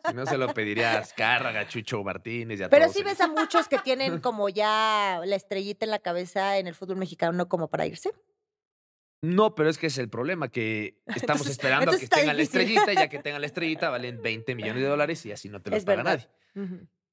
si 0.08 0.14
no, 0.14 0.26
se 0.26 0.38
lo 0.38 0.54
pediría 0.54 0.94
a 0.94 1.00
Azcárraga, 1.00 1.68
Chucho 1.68 2.04
Martínez 2.04 2.60
y 2.60 2.64
a 2.64 2.70
Pero 2.70 2.90
sí 2.90 3.04
ves 3.04 3.22
a 3.22 3.28
muchos 3.28 3.68
que 3.68 3.78
tienen 3.80 4.20
como 4.20 4.50
ya 4.50 5.22
la 5.24 5.36
estrellita 5.36 5.86
en 5.86 5.92
la 5.92 6.00
cabeza 6.00 6.58
en 6.58 6.68
el 6.68 6.76
fútbol 6.76 6.98
mexicano, 6.98 7.34
¿no? 7.34 7.50
Como 7.50 7.70
para 7.70 7.86
irse. 7.86 8.12
No, 9.22 9.54
pero 9.54 9.70
es 9.70 9.78
que 9.78 9.88
es 9.88 9.98
el 9.98 10.10
problema, 10.10 10.48
que 10.48 11.02
estamos 11.08 11.46
esperando 11.48 11.92
a 11.92 11.98
que 11.98 12.08
tengan 12.08 12.38
la 12.38 12.44
estrellita, 12.44 12.94
y 12.94 12.96
ya 12.96 13.10
que 13.10 13.20
tengan 13.24 13.42
la 13.42 13.48
estrellita 13.48 13.90
valen 13.90 14.22
20 14.22 14.56
millones 14.56 14.82
de 14.82 14.88
dólares 14.88 15.26
y 15.26 15.32
así 15.32 15.50
no 15.50 15.62
te 15.62 15.72
los 15.72 15.84
paga 15.84 16.04
nadie. 16.04 16.28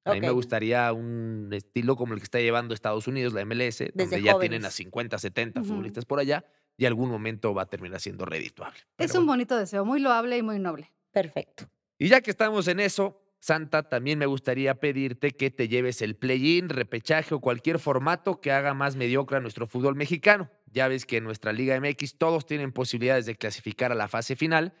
A 0.05 0.13
mí 0.13 0.21
me 0.21 0.29
gustaría 0.29 0.93
un 0.93 1.49
estilo 1.51 1.97
como 1.97 2.13
el 2.13 2.19
que 2.21 2.23
está 2.23 2.39
llevando 2.39 2.73
Estados 2.73 3.07
Unidos, 3.07 3.33
la 3.33 3.43
MLS, 3.43 3.83
donde 3.93 4.21
ya 4.21 4.39
tienen 4.39 4.63
a 4.63 4.71
50, 4.71 5.19
70 5.19 5.63
futbolistas 5.65 6.05
por 6.05 6.19
allá 6.19 6.45
y 6.77 6.85
algún 6.85 7.09
momento 7.09 7.53
va 7.53 7.63
a 7.63 7.69
terminar 7.69 7.99
siendo 7.99 8.25
redituable. 8.25 8.79
Es 8.97 9.15
un 9.15 9.25
bonito 9.25 9.57
deseo, 9.57 9.83
muy 9.83 9.99
loable 9.99 10.37
y 10.37 10.43
muy 10.43 10.59
noble. 10.59 10.93
Perfecto. 11.11 11.69
Y 11.97 12.09
ya 12.09 12.21
que 12.21 12.29
estamos 12.29 12.67
en 12.67 12.79
eso, 12.79 13.19
Santa, 13.39 13.89
también 13.89 14.19
me 14.19 14.25
gustaría 14.25 14.75
pedirte 14.75 15.31
que 15.31 15.49
te 15.49 15.67
lleves 15.67 16.01
el 16.01 16.15
play-in, 16.15 16.69
repechaje 16.69 17.33
o 17.33 17.39
cualquier 17.39 17.79
formato 17.79 18.39
que 18.39 18.51
haga 18.51 18.73
más 18.73 18.95
mediocre 18.95 19.37
a 19.37 19.39
nuestro 19.39 19.67
fútbol 19.67 19.95
mexicano. 19.95 20.49
Ya 20.67 20.87
ves 20.87 21.05
que 21.05 21.17
en 21.17 21.23
nuestra 21.23 21.53
Liga 21.53 21.79
MX 21.79 22.17
todos 22.17 22.45
tienen 22.45 22.71
posibilidades 22.71 23.25
de 23.25 23.35
clasificar 23.35 23.91
a 23.91 23.95
la 23.95 24.07
fase 24.07 24.35
final 24.35 24.75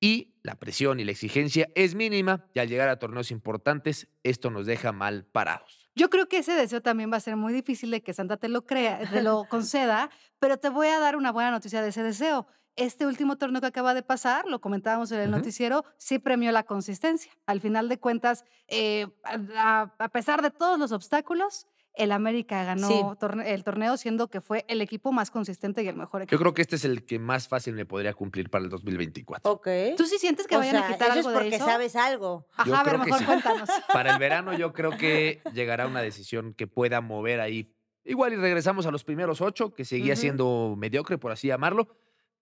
y 0.00 0.34
la 0.42 0.56
presión 0.56 1.00
y 1.00 1.04
la 1.04 1.12
exigencia 1.12 1.68
es 1.74 1.94
mínima 1.94 2.46
y 2.54 2.58
al 2.58 2.68
llegar 2.68 2.88
a 2.88 2.98
torneos 2.98 3.30
importantes 3.30 4.08
esto 4.22 4.50
nos 4.50 4.66
deja 4.66 4.92
mal 4.92 5.24
parados. 5.24 5.85
Yo 5.96 6.10
creo 6.10 6.28
que 6.28 6.38
ese 6.38 6.52
deseo 6.52 6.82
también 6.82 7.10
va 7.10 7.16
a 7.16 7.20
ser 7.20 7.36
muy 7.36 7.54
difícil 7.54 7.90
de 7.90 8.02
que 8.02 8.12
Santa 8.12 8.36
te 8.36 8.48
lo 8.48 8.66
crea, 8.66 9.00
te 9.10 9.22
lo 9.22 9.44
conceda, 9.48 10.10
pero 10.38 10.58
te 10.58 10.68
voy 10.68 10.88
a 10.88 11.00
dar 11.00 11.16
una 11.16 11.32
buena 11.32 11.50
noticia 11.50 11.80
de 11.80 11.88
ese 11.88 12.02
deseo. 12.02 12.46
Este 12.76 13.06
último 13.06 13.36
torneo 13.36 13.62
que 13.62 13.68
acaba 13.68 13.94
de 13.94 14.02
pasar, 14.02 14.46
lo 14.46 14.60
comentábamos 14.60 15.10
en 15.10 15.20
el 15.20 15.30
noticiero, 15.30 15.86
sí 15.96 16.18
premió 16.18 16.52
la 16.52 16.64
consistencia. 16.64 17.32
Al 17.46 17.62
final 17.62 17.88
de 17.88 17.98
cuentas, 17.98 18.44
eh, 18.68 19.06
a, 19.56 19.90
pesar 20.12 20.42
de 20.42 20.50
todos 20.50 20.78
los 20.78 20.92
obstáculos, 20.92 21.66
el 21.96 22.12
América 22.12 22.62
ganó 22.64 23.16
el 23.44 23.64
torneo 23.64 23.96
siendo 23.96 24.28
que 24.28 24.40
fue 24.40 24.64
el 24.68 24.80
equipo 24.80 25.12
más 25.12 25.30
consistente 25.30 25.82
y 25.82 25.88
el 25.88 25.96
mejor 25.96 26.22
equipo. 26.22 26.32
Yo 26.32 26.38
creo 26.38 26.54
que 26.54 26.62
este 26.62 26.76
es 26.76 26.84
el 26.84 27.04
que 27.04 27.18
más 27.18 27.48
fácil 27.48 27.74
me 27.74 27.86
podría 27.86 28.12
cumplir 28.14 28.50
para 28.50 28.64
el 28.64 28.70
2024. 28.70 29.50
Ok. 29.50 29.68
¿Tú 29.96 30.04
sí 30.04 30.18
sientes 30.18 30.46
que 30.46 30.56
vayan 30.56 30.76
a 30.76 30.88
quitar 30.88 31.10
algo 31.10 31.30
es 31.30 31.38
porque 31.38 31.58
sabes 31.58 31.96
algo. 31.96 32.46
Ajá, 32.56 32.80
a 32.80 32.84
ver, 32.84 32.98
mejor 32.98 33.24
cuéntanos. 33.24 33.68
Para 33.92 34.12
el 34.12 34.18
verano 34.18 34.52
yo 34.56 34.72
creo 34.72 34.90
que 34.96 35.40
llegará 35.54 35.86
una 35.86 36.02
decisión 36.02 36.52
que 36.52 36.66
pueda 36.66 37.00
mover 37.00 37.40
ahí. 37.40 37.74
Igual 38.04 38.34
y 38.34 38.36
regresamos 38.36 38.86
a 38.86 38.90
los 38.90 39.02
primeros 39.02 39.40
ocho, 39.40 39.74
que 39.74 39.84
seguía 39.84 40.14
siendo 40.16 40.74
mediocre, 40.76 41.18
por 41.18 41.32
así 41.32 41.48
llamarlo, 41.48 41.88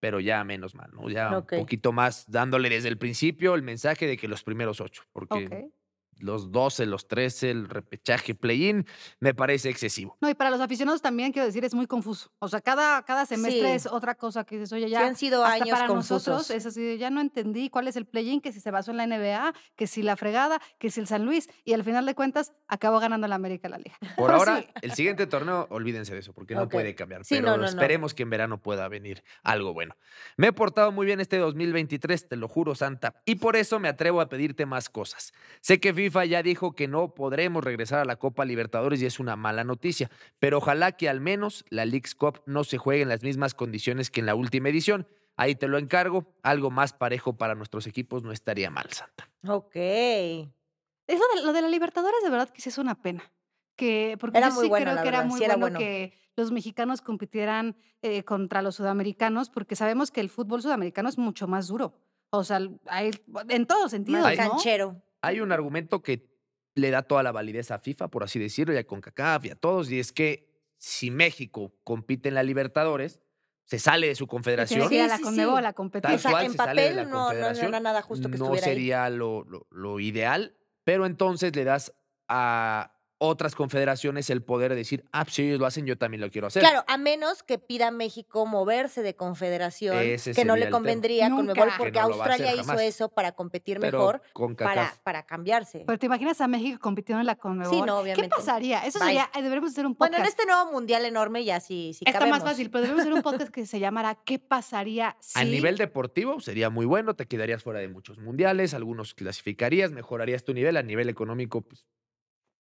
pero 0.01 0.21
ya 0.21 0.45
menos 0.45 0.75
mal, 0.75 0.91
¿no? 0.93 1.09
Ya 1.09 1.39
un 1.39 1.47
poquito 1.47 1.93
más 1.93 2.31
dándole 2.31 2.69
desde 2.69 2.89
el 2.89 2.99
principio 2.99 3.55
el 3.55 3.63
mensaje 3.63 4.07
de 4.07 4.17
que 4.17 4.29
los 4.29 4.43
primeros 4.43 4.81
ocho, 4.81 5.05
porque 5.13 5.71
los 6.18 6.52
12, 6.52 6.87
los 6.87 7.09
13, 7.09 7.50
el 7.50 7.68
repechaje 7.68 8.35
play-in, 8.35 8.87
me 9.21 9.35
parece 9.35 9.68
excesivo. 9.68 10.16
No, 10.21 10.28
y 10.28 10.35
para 10.35 10.50
los 10.50 10.61
aficionados 10.61 11.02
también, 11.02 11.33
quiero 11.33 11.47
decir, 11.47 11.64
es 11.64 11.75
muy 11.75 11.87
confuso. 11.87 12.30
O 12.38 12.49
sea, 12.49 12.61
cada, 12.61 13.02
cada 13.04 13.26
semestre 13.26 13.75
es 13.75 13.87
otra 13.87 14.14
cosa 14.14 14.44
que 14.44 14.56
dices, 14.56 14.73
oye, 14.73 14.88
ya. 14.88 15.06
han 15.06 15.16
sido 15.16 15.44
años 15.44 15.71
para 15.71 15.87
confusos. 15.87 16.26
nosotros 16.28 16.50
es 16.50 16.66
así, 16.66 16.99
ya 16.99 17.11
no 17.11 17.21
entendí 17.21 17.71
cuál 17.71 17.88
es 17.88 17.97
el 17.97 18.06
play-in, 18.06 18.40
que 18.40 18.52
si 18.52 18.61
se 18.61 18.71
basó 18.71 18.90
en 18.90 18.99
la 18.99 19.06
NBA, 19.06 19.54
que 19.76 19.87
si 19.87 20.02
la 20.02 20.16
fregada, 20.16 20.61
que 20.78 20.90
si 20.90 21.00
el 21.00 21.06
San 21.06 21.25
Luis, 21.25 21.49
y 21.64 21.73
al 21.73 21.85
final 21.85 22.06
de 22.06 22.14
cuentas 22.14 22.52
acabó 22.68 23.00
ganando 23.00 23.26
la 23.26 23.35
América 23.35 23.68
la 23.68 23.78
Liga. 23.78 23.97
Por 24.16 24.30
ahora, 24.30 24.64
el 24.83 24.92
siguiente 24.92 25.26
torneo, 25.26 25.66
olvídense 25.71 26.14
de 26.14 26.21
eso, 26.21 26.33
porque 26.33 26.54
no 26.54 26.68
puede 26.68 26.94
cambiar. 26.94 27.23
pero 27.28 27.64
esperemos 27.64 28.14
que 28.14 28.23
en 28.23 28.30
verano 28.30 28.61
pueda 28.62 28.88
venir 28.88 29.23
algo 29.42 29.73
bueno. 29.73 29.97
Me 30.37 30.49
he 30.49 30.52
portado 30.52 30.92
muy 30.92 31.06
bien 31.06 31.21
este 31.21 31.38
2023, 31.38 32.28
te 32.28 32.37
lo 32.37 32.49
juro, 32.49 32.75
Santa, 32.75 33.14
y 33.25 33.37
por 33.37 33.56
eso 33.56 33.78
me 33.80 33.88
atrevo 33.88 34.21
a 34.21 34.28
pedirte 34.28 34.66
más 34.66 34.88
cosas. 34.88 35.33
Sé 35.61 35.80
que 35.80 35.92
FIFA 36.05 36.25
ya 36.27 36.43
dijo 36.43 36.73
que 36.73 36.87
no 36.87 37.15
podremos 37.15 37.65
regresar 37.65 38.01
a 38.01 38.05
la 38.05 38.17
Copa 38.17 38.45
Libertadores 38.45 39.01
y 39.01 39.07
es 39.07 39.19
una 39.19 39.37
mala 39.37 39.65
noticia, 39.65 40.11
pero 40.39 40.59
ojalá 40.59 40.93
que 40.93 41.09
al 41.09 41.21
menos 41.21 41.65
la 41.71 41.87
League's 41.87 42.15
Cup 42.15 42.43
no 42.45 42.65
se 42.65 42.77
juegue 42.77 43.03
en 43.03 43.09
las 43.09 43.23
mismas 43.23 43.55
condiciones 43.55 44.11
que 44.11 44.21
en 44.21 44.27
la 44.27 44.35
última 44.35 44.69
edición. 44.69 45.07
Ahí 45.37 45.55
te 45.55 45.67
lo 45.67 45.79
encargo, 45.79 46.27
algo 46.43 46.71
más 46.71 46.93
parejo 46.93 47.37
para 47.37 47.55
nuestros 47.55 47.87
equipos 47.87 48.23
no 48.23 48.33
estaría 48.33 48.71
mal, 48.71 48.91
Santa. 48.91 49.31
Ok. 49.49 49.75
Eso 49.75 51.23
de, 51.35 51.43
lo 51.43 51.53
de 51.53 51.63
la 51.63 51.69
Libertadores 51.69 52.23
de 52.23 52.31
verdad 52.31 52.51
que 52.51 52.61
sí 52.61 52.69
es 52.69 52.79
una 52.79 53.01
pena. 53.01 53.33
Que, 53.75 54.17
porque 54.21 54.41
yo 54.41 54.51
sí 54.51 54.71
creo 54.71 55.03
que 55.03 55.09
era 55.09 55.25
muy 55.25 55.41
bueno, 55.41 55.79
que 55.79 56.13
los 56.37 56.53
mexicanos 56.53 57.01
compitieran 57.01 57.77
eh, 58.03 58.23
contra 58.25 58.63
los 58.63 58.77
sudamericanos, 58.77 59.49
porque 59.51 59.75
sabemos 59.75 60.11
que 60.11 60.21
el 60.21 60.29
fútbol 60.29 60.63
sudamericano 60.63 61.09
es 61.09 61.19
mucho 61.19 61.49
más 61.49 61.67
duro. 61.67 61.95
O 62.31 62.45
sea, 62.45 62.61
hay, 62.87 63.11
en 63.49 63.67
todos 63.67 63.91
sentidos. 63.91 64.23
Más 64.23 64.37
canchero. 64.37 65.03
Hay 65.26 65.40
un 65.40 65.52
argumento 65.52 66.02
que 66.02 66.28
le 66.75 66.90
da 66.90 67.02
toda 67.02 67.23
la 67.23 67.33
validez 67.33 67.71
a 67.71 67.78
FIFA, 67.78 68.09
por 68.09 68.25
así 68.25 68.38
decirlo, 68.38 68.75
y 68.75 68.78
a 68.78 68.87
CONCACAF 68.87 69.45
y 69.47 69.50
a 69.50 69.54
todos, 69.54 69.90
y 69.90 69.99
es 69.99 70.12
que 70.12 70.52
si 70.76 71.11
México 71.11 71.73
compite 71.85 72.28
en 72.28 72.35
la 72.35 72.43
Libertadores, 72.43 73.21
se 73.64 73.78
sale 73.78 74.09
de 74.09 74.14
su 74.14 74.26
confederación. 74.26 74.88
Sí, 74.88 74.97
la 74.97 75.19
Conmebol, 75.19 75.62
la 75.62 75.73
competencia. 75.73 76.43
en 76.43 76.54
papel 76.54 77.09
no, 77.09 77.33
no, 77.33 77.81
nada 77.81 78.02
justo 78.02 78.31
que 78.31 78.38
no 78.38 78.54
sería 78.57 79.09
lo, 79.09 79.45
lo, 79.71 80.00
ideal, 80.00 80.57
pero 80.85 81.07
entonces 81.07 81.57
le 81.57 81.64
das 81.64 81.95
a 82.28 82.94
otras 83.18 83.54
confederaciones 83.54 84.28
el 84.30 84.42
poder 84.42 84.71
de 84.71 84.76
decir, 84.76 85.04
ah, 85.12 85.25
pues, 85.25 85.37
si 85.37 85.42
ellos 85.42 85.61
lo 85.61 85.66
hacen, 85.66 85.87
yo 85.87 85.97
también 85.97 86.21
lo 86.21 86.30
quiero 86.30 86.49
hacer. 86.49 86.62
Claro, 86.62 86.85
a 86.87 86.99
menos 86.99 87.42
que 87.42 87.59
pida 87.59 87.90
México 87.90 88.47
moverse 88.47 89.02
de 89.02 89.14
confederación, 89.14 89.97
que 90.35 90.44
no 90.44 90.56
le 90.56 90.71
convendría 90.71 91.28
con 91.28 91.47
Conmebol, 91.47 91.68
porque 91.78 91.99
Australia 91.99 92.54
hizo 92.54 92.78
eso 92.78 93.09
para 93.09 93.33
competir 93.33 93.78
mejor, 93.78 94.23
para, 94.59 94.94
para 95.02 95.25
cambiarse. 95.25 95.85
Pero 95.87 95.99
te 95.99 96.06
imaginas 96.06 96.40
a 96.40 96.49
México 96.49 96.78
compitiendo 96.80 97.21
en 97.21 97.26
la 97.26 97.37
Conmebol. 97.37 97.75
Sí, 97.75 97.83
no, 97.83 97.99
obviamente. 97.99 98.28
¿Qué 98.28 98.28
pasaría? 98.28 98.85
Eso 98.85 98.99
sería, 98.99 99.30
eh, 99.35 99.42
deberíamos 99.42 99.71
hacer 99.71 99.87
un 99.87 99.94
podcast. 99.94 100.12
Bueno, 100.12 100.25
en 100.25 100.28
este 100.28 100.47
nuevo 100.47 100.73
mundial 100.73 101.04
enorme 101.04 101.44
ya 101.44 101.61
sí, 101.61 101.92
sí 101.94 102.04
Está 102.06 102.26
más 102.26 102.42
fácil, 102.42 102.71
pero 102.71 102.83
debemos 102.83 103.02
hacer 103.02 103.12
un 103.12 103.23
podcast 103.23 103.50
que 103.50 103.66
se 103.66 103.80
llamara 103.80 104.16
¿Qué 104.25 104.38
pasaría 104.38 105.16
si...? 105.21 105.38
A 105.38 105.44
nivel 105.44 105.76
deportivo 105.76 106.40
sería 106.40 106.71
muy 106.71 106.87
bueno, 106.87 107.14
te 107.14 107.26
quedarías 107.26 107.62
fuera 107.62 107.80
de 107.80 107.88
muchos 107.88 108.18
mundiales, 108.18 108.75
algunos 108.75 109.14
clasificarías, 109.14 109.92
mejorarías 109.92 110.44
tu 110.44 110.52
nivel, 110.52 110.76
a 110.76 110.83
nivel 110.83 111.09
económico, 111.09 111.62
pues 111.62 111.87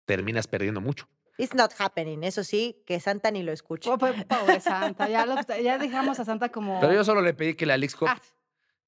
terminas 0.06 0.48
perdiendo 0.48 0.82
mucho. 0.82 1.08
It's 1.38 1.54
not 1.54 1.72
happening. 1.78 2.24
Eso 2.24 2.44
sí, 2.44 2.82
que 2.86 3.00
Santa 3.00 3.30
ni 3.32 3.44
lo 3.44 3.52
escuche. 3.52 3.90
Oh, 3.90 3.98
pobre 3.98 4.26
Santa. 4.62 5.10
Ya, 5.10 5.26
ya, 5.62 5.78
dejamos 5.78 6.20
a 6.20 6.26
Santa 6.26 6.50
como. 6.50 6.80
Pero 6.80 6.94
yo 6.94 7.04
solo 7.04 7.22
le 7.22 7.34
pedí 7.34 7.56
que 7.56 7.66
la 7.66 7.78
Leagues 7.78 7.96
Cup, 7.96 8.08
ah. 8.10 8.22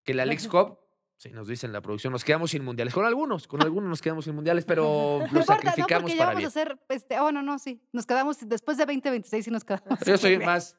que 0.03 0.13
la 0.13 0.25
Leagues 0.25 0.47
Cup, 0.47 0.79
si 1.17 1.29
nos 1.31 1.47
dicen 1.47 1.73
la 1.73 1.81
producción, 1.81 2.13
nos 2.13 2.23
quedamos 2.23 2.51
sin 2.51 2.63
mundiales. 2.63 2.93
Con 2.93 3.05
algunos, 3.05 3.47
con 3.47 3.61
algunos 3.63 3.89
nos 3.89 4.01
quedamos 4.01 4.25
sin 4.25 4.35
mundiales, 4.35 4.63
pero 4.63 5.19
lo 5.31 5.43
sacrificamos 5.43 6.09
no, 6.11 6.17
para 6.17 6.31
ya 6.31 6.35
vamos 6.35 6.43
a 6.43 6.47
hacer, 6.47 6.79
este, 6.89 7.19
oh, 7.19 7.31
no, 7.31 7.41
no, 7.41 7.59
sí. 7.59 7.81
Nos 7.91 8.05
quedamos, 8.05 8.37
después 8.47 8.77
de 8.77 8.85
2026 8.85 9.47
y 9.47 9.51
nos 9.51 9.65
quedamos. 9.65 9.99
Yo 10.05 10.17
soy 10.17 10.37
más 10.37 10.77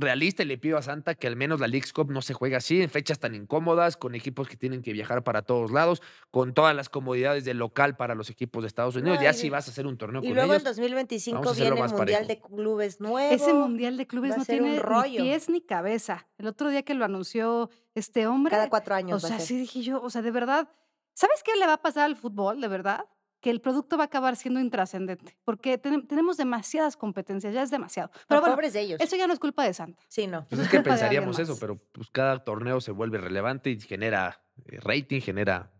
realista 0.00 0.42
y 0.42 0.46
le 0.46 0.58
pido 0.58 0.78
a 0.78 0.82
Santa 0.82 1.14
que 1.14 1.26
al 1.26 1.36
menos 1.36 1.60
la 1.60 1.68
League's 1.68 1.92
Cup 1.92 2.10
no 2.10 2.22
se 2.22 2.34
juegue 2.34 2.56
así, 2.56 2.82
en 2.82 2.90
fechas 2.90 3.18
tan 3.18 3.34
incómodas, 3.34 3.96
con 3.96 4.14
equipos 4.14 4.48
que 4.48 4.56
tienen 4.56 4.82
que 4.82 4.92
viajar 4.92 5.22
para 5.24 5.42
todos 5.42 5.70
lados, 5.70 6.02
con 6.30 6.54
todas 6.54 6.74
las 6.74 6.88
comodidades 6.88 7.44
del 7.44 7.58
local 7.58 7.96
para 7.96 8.14
los 8.14 8.30
equipos 8.30 8.62
de 8.62 8.68
Estados 8.68 8.96
Unidos. 8.96 9.20
ya 9.20 9.32
si 9.32 9.50
vas 9.50 9.68
a 9.68 9.70
hacer 9.70 9.86
un 9.86 9.96
torneo 9.96 10.22
y 10.22 10.32
luego 10.32 10.54
en 10.54 10.62
2025 10.62 11.54
viene 11.54 11.80
el 11.80 11.90
Mundial 11.90 12.26
de 12.26 12.40
Clubes 12.40 13.00
nuevo. 13.00 13.34
Ese 13.34 13.52
Mundial 13.52 13.96
de 13.96 14.06
Clubes 14.06 14.36
no 14.36 14.44
tiene 14.44 14.80
ni 14.80 15.16
pies 15.18 15.48
ni 15.48 15.60
cabeza. 15.60 16.26
El 16.38 16.46
otro 16.46 16.70
día 16.70 16.82
que 16.82 16.94
lo 16.94 17.04
anunció 17.04 17.70
este 17.94 18.26
hombre. 18.26 18.50
Cada 18.50 18.68
cuatro 18.68 18.94
años. 18.94 19.22
O 19.24 19.26
sea, 19.26 19.40
sí 19.40 19.56
dije 19.58 19.82
yo, 19.82 20.00
o 20.00 20.10
sea, 20.10 20.22
de 20.22 20.30
verdad, 20.30 20.68
¿sabes 21.14 21.42
qué 21.42 21.56
le 21.56 21.66
va 21.66 21.74
a 21.74 21.82
pasar 21.82 22.04
al 22.04 22.16
fútbol, 22.16 22.60
de 22.60 22.68
verdad? 22.68 23.04
Que 23.40 23.50
el 23.50 23.60
producto 23.60 23.96
va 23.96 24.04
a 24.04 24.06
acabar 24.06 24.36
siendo 24.36 24.60
intrascendente, 24.60 25.36
porque 25.44 25.78
tenemos 25.78 26.36
demasiadas 26.36 26.96
competencias, 26.96 27.54
ya 27.54 27.62
es 27.62 27.70
demasiado. 27.70 28.10
Pero 28.28 28.40
bueno, 28.40 28.54
pobres 28.54 28.72
de 28.72 28.80
ellos. 28.80 29.00
Eso 29.00 29.16
ya 29.16 29.26
no 29.26 29.32
es 29.32 29.38
culpa 29.38 29.64
de 29.64 29.74
Santa. 29.74 30.02
Sí, 30.08 30.26
no. 30.26 30.46
Pues 30.48 30.62
es 30.62 30.68
que 30.68 30.80
pensaríamos 30.82 31.38
eso, 31.38 31.58
pero 31.58 31.76
pues 31.76 32.08
cada 32.10 32.44
torneo 32.44 32.80
se 32.80 32.92
vuelve 32.92 33.18
relevante 33.18 33.70
y 33.70 33.80
genera 33.80 34.42
eh, 34.66 34.78
rating, 34.80 35.20
genera 35.20 35.72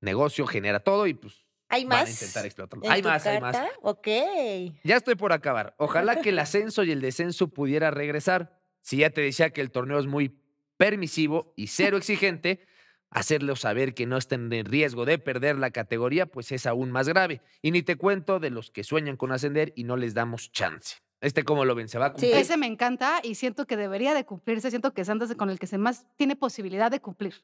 negocio, 0.00 0.46
genera 0.46 0.80
todo 0.80 1.06
y 1.06 1.14
pues 1.14 1.44
¿Hay 1.68 1.84
más? 1.84 1.98
Van 1.98 2.06
a 2.06 2.10
intentar 2.10 2.46
explotarlo. 2.46 2.90
Hay 2.90 3.02
más, 3.02 3.26
hay 3.26 3.40
más. 3.40 3.56
Ok. 3.82 4.06
Ya 4.84 4.96
estoy 4.96 5.16
por 5.16 5.32
acabar. 5.32 5.74
Ojalá 5.78 6.20
que 6.20 6.30
el 6.30 6.38
ascenso 6.38 6.82
y 6.82 6.90
el 6.92 7.00
descenso 7.00 7.48
pudiera 7.48 7.90
regresar. 7.90 8.58
Si 8.80 8.98
ya 8.98 9.10
te 9.10 9.20
decía 9.20 9.50
que 9.50 9.60
el 9.60 9.70
torneo 9.70 9.98
es 9.98 10.06
muy 10.06 10.40
permisivo 10.76 11.52
y 11.56 11.66
cero 11.66 11.96
exigente, 11.98 12.66
Hacerlo 13.10 13.56
saber 13.56 13.94
que 13.94 14.06
no 14.06 14.18
estén 14.18 14.52
en 14.52 14.66
riesgo 14.66 15.06
de 15.06 15.18
perder 15.18 15.56
la 15.56 15.70
categoría, 15.70 16.26
pues 16.26 16.52
es 16.52 16.66
aún 16.66 16.90
más 16.90 17.08
grave. 17.08 17.40
Y 17.62 17.70
ni 17.70 17.82
te 17.82 17.96
cuento 17.96 18.38
de 18.38 18.50
los 18.50 18.70
que 18.70 18.84
sueñan 18.84 19.16
con 19.16 19.32
ascender 19.32 19.72
y 19.76 19.84
no 19.84 19.96
les 19.96 20.14
damos 20.14 20.52
chance. 20.52 20.96
Este, 21.20 21.42
¿cómo 21.42 21.64
lo 21.64 21.74
ven? 21.74 21.88
¿Se 21.88 21.98
va 21.98 22.06
a 22.06 22.12
cumplir? 22.12 22.32
Sí, 22.32 22.38
ese 22.38 22.56
me 22.56 22.66
encanta 22.66 23.20
y 23.22 23.34
siento 23.34 23.66
que 23.66 23.76
debería 23.76 24.14
de 24.14 24.24
cumplirse. 24.24 24.70
Siento 24.70 24.92
que 24.92 25.04
Santos 25.04 25.30
es 25.30 25.36
con 25.36 25.50
el 25.50 25.58
que 25.58 25.66
se 25.66 25.78
más 25.78 26.06
tiene 26.16 26.36
posibilidad 26.36 26.90
de 26.90 27.00
cumplir. 27.00 27.34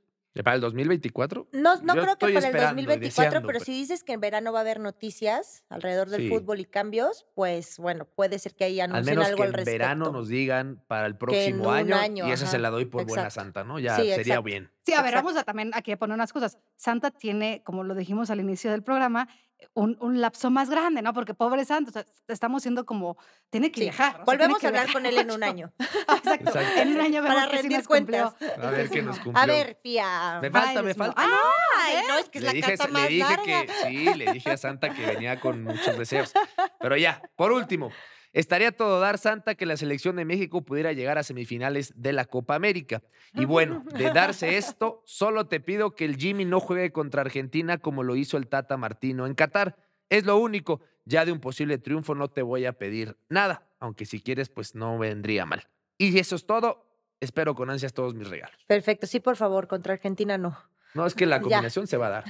¿Para 0.42 0.56
el 0.56 0.60
2024? 0.60 1.48
No, 1.52 1.76
no 1.82 1.92
creo 1.92 2.16
que 2.16 2.32
para 2.32 2.48
el 2.48 2.76
2024, 2.76 3.42
pero, 3.46 3.60
si 3.60 3.72
dices 3.72 4.02
que 4.02 4.14
en 4.14 4.20
verano 4.20 4.52
va 4.52 4.58
a 4.58 4.62
haber 4.62 4.80
noticias 4.80 5.62
alrededor 5.68 6.10
del 6.10 6.28
fútbol 6.28 6.58
y 6.58 6.64
cambios, 6.64 7.26
pues 7.34 7.78
bueno, 7.78 8.06
puede 8.06 8.40
ser 8.40 8.56
que 8.56 8.64
ahí 8.64 8.80
anuncien 8.80 9.18
al 9.18 9.24
algo 9.26 9.44
que 9.44 9.60
en 9.60 9.64
verano 9.64 10.10
nos 10.10 10.28
digan 10.28 10.82
para 10.88 11.06
el 11.06 11.16
próximo 11.16 11.70
año, 11.70 12.26
y 12.26 12.32
esa 12.32 12.46
se 12.46 12.58
la 12.58 12.70
doy 12.70 12.86
por 12.86 13.06
buena 13.06 13.30
santa, 13.30 13.62
¿no? 13.62 13.78
Ya 13.78 13.96
sería 13.96 14.40
bien. 14.40 14.70
Sí, 14.84 14.92
a 14.92 15.02
ver, 15.02 15.14
vamos 15.14 15.36
a 15.36 15.44
también 15.44 15.70
aquí 15.72 15.92
a 15.92 15.96
poner 15.96 16.14
unas 16.14 16.32
cosas. 16.32 16.58
Santa 16.76 17.10
tiene, 17.10 17.62
como 17.64 17.84
lo 17.84 17.94
dijimos 17.94 18.28
al 18.30 18.40
inicio 18.40 18.70
del 18.70 18.82
programa, 18.82 19.28
un, 19.72 19.96
un, 20.00 20.20
lapso 20.20 20.50
más 20.50 20.68
grande, 20.70 21.02
¿no? 21.02 21.12
Porque 21.12 21.34
pobre 21.34 21.64
santo, 21.64 21.90
estamos 22.28 22.62
siendo 22.62 22.84
como, 22.84 23.16
tiene 23.50 23.72
que 23.72 23.80
viajar. 23.80 24.22
Volvemos 24.26 24.62
a 24.62 24.68
hablar 24.68 24.92
con 24.92 25.06
él 25.06 25.18
en 25.18 25.30
un 25.30 25.42
año. 25.42 25.72
Exacto. 26.16 26.52
En 26.76 26.94
un 26.94 27.00
año 27.00 27.22
vemos 27.22 27.42
Para 27.42 27.52
rendir 27.52 27.86
cuentas. 27.86 28.34
A 28.60 28.70
ver 28.70 28.90
qué 28.90 29.02
nos 29.02 29.18
cumplió. 29.18 29.42
A 29.42 29.46
ver, 29.46 29.78
Pía. 29.82 30.38
Me 30.42 30.50
falta, 30.50 30.82
me 30.82 30.94
falta. 30.94 31.22
Ay, 31.22 31.96
no, 32.08 32.18
es 32.18 32.28
que 32.28 32.38
es 32.38 32.44
la 32.44 32.52
dije, 32.52 32.76
carta 32.76 32.92
más 32.92 33.02
le 33.02 33.08
dije 33.08 33.36
Que, 33.44 33.68
sí, 33.84 34.14
le 34.14 34.32
dije 34.32 34.50
a 34.50 34.56
Santa 34.56 34.92
que 34.92 35.06
venía 35.06 35.40
con 35.40 35.64
muchos 35.64 35.98
deseos. 35.98 36.32
Pero 36.80 36.96
ya, 36.96 37.22
por 37.36 37.52
último, 37.52 37.90
Estaría 38.34 38.72
todo 38.72 38.98
dar 38.98 39.16
santa 39.16 39.54
que 39.54 39.64
la 39.64 39.76
selección 39.76 40.16
de 40.16 40.24
México 40.24 40.62
pudiera 40.62 40.92
llegar 40.92 41.18
a 41.18 41.22
semifinales 41.22 41.92
de 41.96 42.12
la 42.12 42.24
Copa 42.24 42.56
América. 42.56 43.00
Y 43.32 43.44
bueno, 43.44 43.84
de 43.94 44.10
darse 44.10 44.56
esto, 44.58 45.02
solo 45.06 45.46
te 45.46 45.60
pido 45.60 45.94
que 45.94 46.04
el 46.04 46.16
Jimmy 46.16 46.44
no 46.44 46.58
juegue 46.58 46.90
contra 46.90 47.20
Argentina 47.22 47.78
como 47.78 48.02
lo 48.02 48.16
hizo 48.16 48.36
el 48.36 48.48
Tata 48.48 48.76
Martino 48.76 49.26
en 49.26 49.34
Qatar. 49.34 49.76
Es 50.10 50.26
lo 50.26 50.36
único. 50.36 50.80
Ya 51.04 51.24
de 51.24 51.30
un 51.30 51.38
posible 51.38 51.78
triunfo 51.78 52.16
no 52.16 52.28
te 52.28 52.42
voy 52.42 52.66
a 52.66 52.72
pedir 52.72 53.16
nada, 53.28 53.68
aunque 53.78 54.04
si 54.04 54.20
quieres, 54.20 54.48
pues 54.48 54.74
no 54.74 54.98
vendría 54.98 55.46
mal. 55.46 55.68
Y 55.96 56.18
eso 56.18 56.34
es 56.34 56.44
todo. 56.44 56.90
Espero 57.20 57.54
con 57.54 57.70
ansias 57.70 57.92
todos 57.92 58.14
mis 58.14 58.28
regalos. 58.28 58.58
Perfecto. 58.66 59.06
Sí, 59.06 59.20
por 59.20 59.36
favor, 59.36 59.68
contra 59.68 59.92
Argentina 59.94 60.36
no. 60.38 60.58
No, 60.94 61.06
es 61.06 61.14
que 61.14 61.26
la 61.26 61.40
combinación 61.42 61.86
se 61.86 61.96
va 61.98 62.06
a 62.08 62.10
dar. 62.10 62.24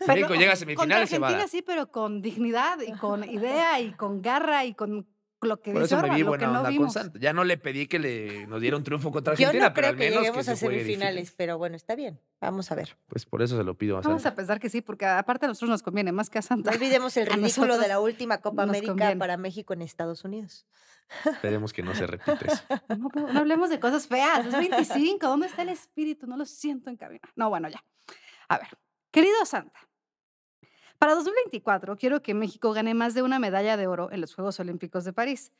Si 0.00 0.06
México 0.06 0.34
llega 0.34 0.52
a 0.52 0.56
semifinales, 0.56 1.10
se 1.10 1.18
va 1.18 1.28
a 1.28 1.32
dar. 1.32 1.48
sí, 1.48 1.62
pero 1.62 1.90
con 1.90 2.22
dignidad 2.22 2.78
y 2.86 2.92
con 2.92 3.28
idea 3.28 3.80
y 3.80 3.92
con 3.92 4.22
garra 4.22 4.64
y 4.64 4.74
con 4.74 5.08
lo 5.40 5.60
que 5.60 5.72
Por 5.72 5.82
dice 5.82 5.94
eso 5.94 6.02
me 6.06 6.14
vi 6.14 6.20
lo 6.22 6.32
que 6.32 6.38
buena 6.38 6.46
no 6.46 6.52
onda 6.58 6.62
con 6.64 6.72
vimos. 6.72 6.92
Santa. 6.92 7.18
Ya 7.20 7.32
no 7.32 7.44
le 7.44 7.56
pedí 7.58 7.86
que 7.86 7.98
le, 7.98 8.46
nos 8.48 8.60
diera 8.60 8.76
un 8.76 8.82
triunfo 8.84 9.12
contra 9.12 9.34
Yo 9.34 9.46
Argentina, 9.48 9.68
no 9.68 9.74
pero 9.74 9.86
creo 9.86 9.90
al 9.90 9.96
que 9.96 10.04
menos 10.10 10.18
lleguemos 10.22 10.46
que 10.46 10.50
a 10.52 10.56
se 10.56 10.66
juegue 10.66 10.80
semifinales, 10.80 11.14
difícil. 11.16 11.34
pero 11.38 11.58
bueno, 11.58 11.76
está 11.76 11.94
bien. 11.94 12.20
Vamos 12.40 12.70
a 12.72 12.74
ver. 12.74 12.96
Pues 13.06 13.24
por 13.26 13.42
eso 13.42 13.56
se 13.56 13.62
lo 13.64 13.74
pido 13.76 13.96
a 13.96 14.00
Vamos 14.00 14.22
Santa. 14.22 14.34
a 14.34 14.36
pensar 14.36 14.58
que 14.60 14.68
sí, 14.68 14.80
porque 14.82 15.06
aparte 15.06 15.46
a 15.46 15.48
nosotros 15.48 15.70
nos 15.70 15.82
conviene 15.82 16.12
más 16.12 16.28
que 16.30 16.38
a 16.38 16.42
Santa. 16.42 16.70
No 16.70 16.76
olvidemos 16.76 17.16
el 17.16 17.28
A 17.32 17.36
ridículo 17.36 17.78
de 17.78 17.88
la 17.88 18.00
última 18.00 18.38
Copa 18.38 18.62
nos 18.66 18.70
América 18.70 18.92
conviene. 18.92 19.16
para 19.16 19.36
México 19.36 19.72
en 19.72 19.82
Estados 19.82 20.24
Unidos. 20.24 20.66
Esperemos 21.24 21.72
que 21.72 21.82
no 21.82 21.94
se 21.94 22.06
repita 22.06 22.38
eso. 22.44 22.62
No, 22.98 23.08
no, 23.14 23.32
no 23.32 23.38
hablemos 23.40 23.70
de 23.70 23.80
cosas 23.80 24.06
feas. 24.06 24.44
Es 24.46 24.52
25. 24.52 25.26
¿Dónde 25.26 25.46
está 25.46 25.62
el 25.62 25.70
espíritu? 25.70 26.26
No 26.26 26.36
lo 26.36 26.44
siento 26.44 26.90
en 26.90 26.96
cabina. 26.96 27.28
No, 27.36 27.48
bueno, 27.48 27.68
ya. 27.68 27.82
A 28.48 28.58
ver, 28.58 28.68
querido 29.10 29.44
Santa, 29.46 29.87
para 30.98 31.14
2024 31.14 31.96
quiero 31.96 32.22
que 32.22 32.34
México 32.34 32.72
gane 32.72 32.94
más 32.94 33.14
de 33.14 33.22
una 33.22 33.38
medalla 33.38 33.76
de 33.76 33.86
oro 33.86 34.10
en 34.10 34.20
los 34.20 34.34
Juegos 34.34 34.58
Olímpicos 34.60 35.04
de 35.04 35.12
París. 35.12 35.52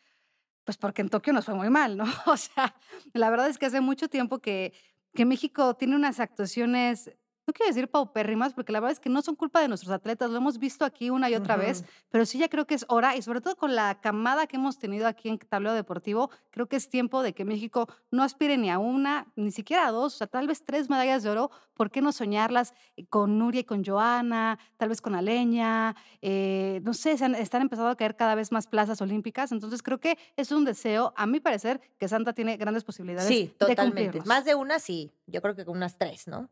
Pues 0.65 0.77
porque 0.77 1.03
en 1.03 1.09
Tokio 1.09 1.33
nos 1.33 1.47
fue 1.47 1.55
muy 1.55 1.71
mal, 1.71 1.97
¿no? 1.97 2.05
O 2.27 2.37
sea, 2.37 2.75
la 3.15 3.31
verdad 3.31 3.49
es 3.49 3.59
que 3.59 3.67
hace 3.67 3.81
mucho 3.81 4.09
tiempo 4.09 4.41
que, 4.41 4.73
que 5.15 5.25
México 5.25 5.75
tiene 5.75 5.97
unas 5.97 6.21
actuaciones, 6.21 7.11
no 7.49 7.53
quiero 7.55 7.69
decir 7.71 7.89
paupérrimas, 7.89 8.53
porque 8.53 8.73
la 8.73 8.79
verdad 8.81 8.93
es 8.93 9.01
que 9.01 9.09
no 9.09 9.23
son 9.23 9.35
culpa 9.35 9.61
de 9.63 9.69
nuestros 9.69 9.91
atletas, 9.91 10.31
lo 10.31 10.37
hemos 10.37 10.59
visto 10.59 10.85
aquí 10.85 11.09
una 11.09 11.31
y 11.31 11.35
otra 11.35 11.57
vez, 11.57 11.83
pero 12.11 12.27
sí 12.27 12.39
ya 12.39 12.49
creo 12.49 12.67
que 12.67 12.75
es 12.75 12.85
hora, 12.89 13.17
y 13.17 13.23
sobre 13.23 13.41
todo 13.41 13.57
con 13.57 13.75
la 13.75 14.01
camada 14.03 14.47
que 14.47 14.57
hemos 14.57 14.79
tenido 14.79 15.07
aquí 15.07 15.31
en 15.31 15.39
Tableo 15.39 15.73
Deportivo, 15.73 16.31
creo 16.51 16.69
que 16.69 16.77
es 16.77 16.91
tiempo 16.91 17.23
de 17.23 17.33
que 17.33 17.47
México 17.47 17.89
no 18.11 18.23
aspire 18.23 18.59
ni 18.59 18.71
a 18.71 18.79
una, 18.79 19.33
ni 19.35 19.51
siquiera 19.51 19.87
a 19.87 19.91
dos, 19.91 20.15
o 20.15 20.19
sea, 20.19 20.27
tal 20.27 20.47
vez 20.47 20.63
tres 20.65 20.91
medallas 20.91 21.23
de 21.23 21.31
oro. 21.31 21.51
¿Por 21.73 21.91
qué 21.93 22.03
no 22.03 22.11
soñarlas 22.13 22.75
con 23.09 23.39
Nuria 23.39 23.61
y 23.61 23.65
con 23.65 23.85
Joana, 23.85 24.59
tal 24.77 24.89
vez 24.91 25.01
con 25.01 25.15
Aleña? 25.15 25.95
eh, 26.21 26.81
no 26.83 26.93
sé, 26.93 27.17
se 27.17 27.25
han- 27.25 27.35
están 27.37 27.63
empezando 27.63 27.89
a 27.91 27.97
caer 27.97 28.15
cada 28.17 28.35
vez 28.35 28.53
más 28.53 28.67
plazas 28.67 29.01
olímpicas, 29.01 29.53
entonces 29.53 29.83
creo 29.83 29.99
que 30.01 30.19
es 30.37 30.51
un 30.53 30.65
deseo, 30.65 31.15
a 31.17 31.27
mi 31.27 31.41
parecer, 31.41 31.81
que 31.99 32.09
Santa 32.09 32.33
tiene 32.35 32.57
grandes 32.57 32.85
posibilidades 32.85 33.29
Sí, 33.29 33.55
totalmente. 33.57 34.21
Más 34.27 34.45
de 34.45 34.55
una, 34.55 34.79
sí. 34.81 35.11
Yo 35.27 35.41
creo 35.41 35.55
que 35.55 35.65
con 35.65 35.77
unas 35.77 35.97
tres, 35.97 36.27
¿no? 36.27 36.49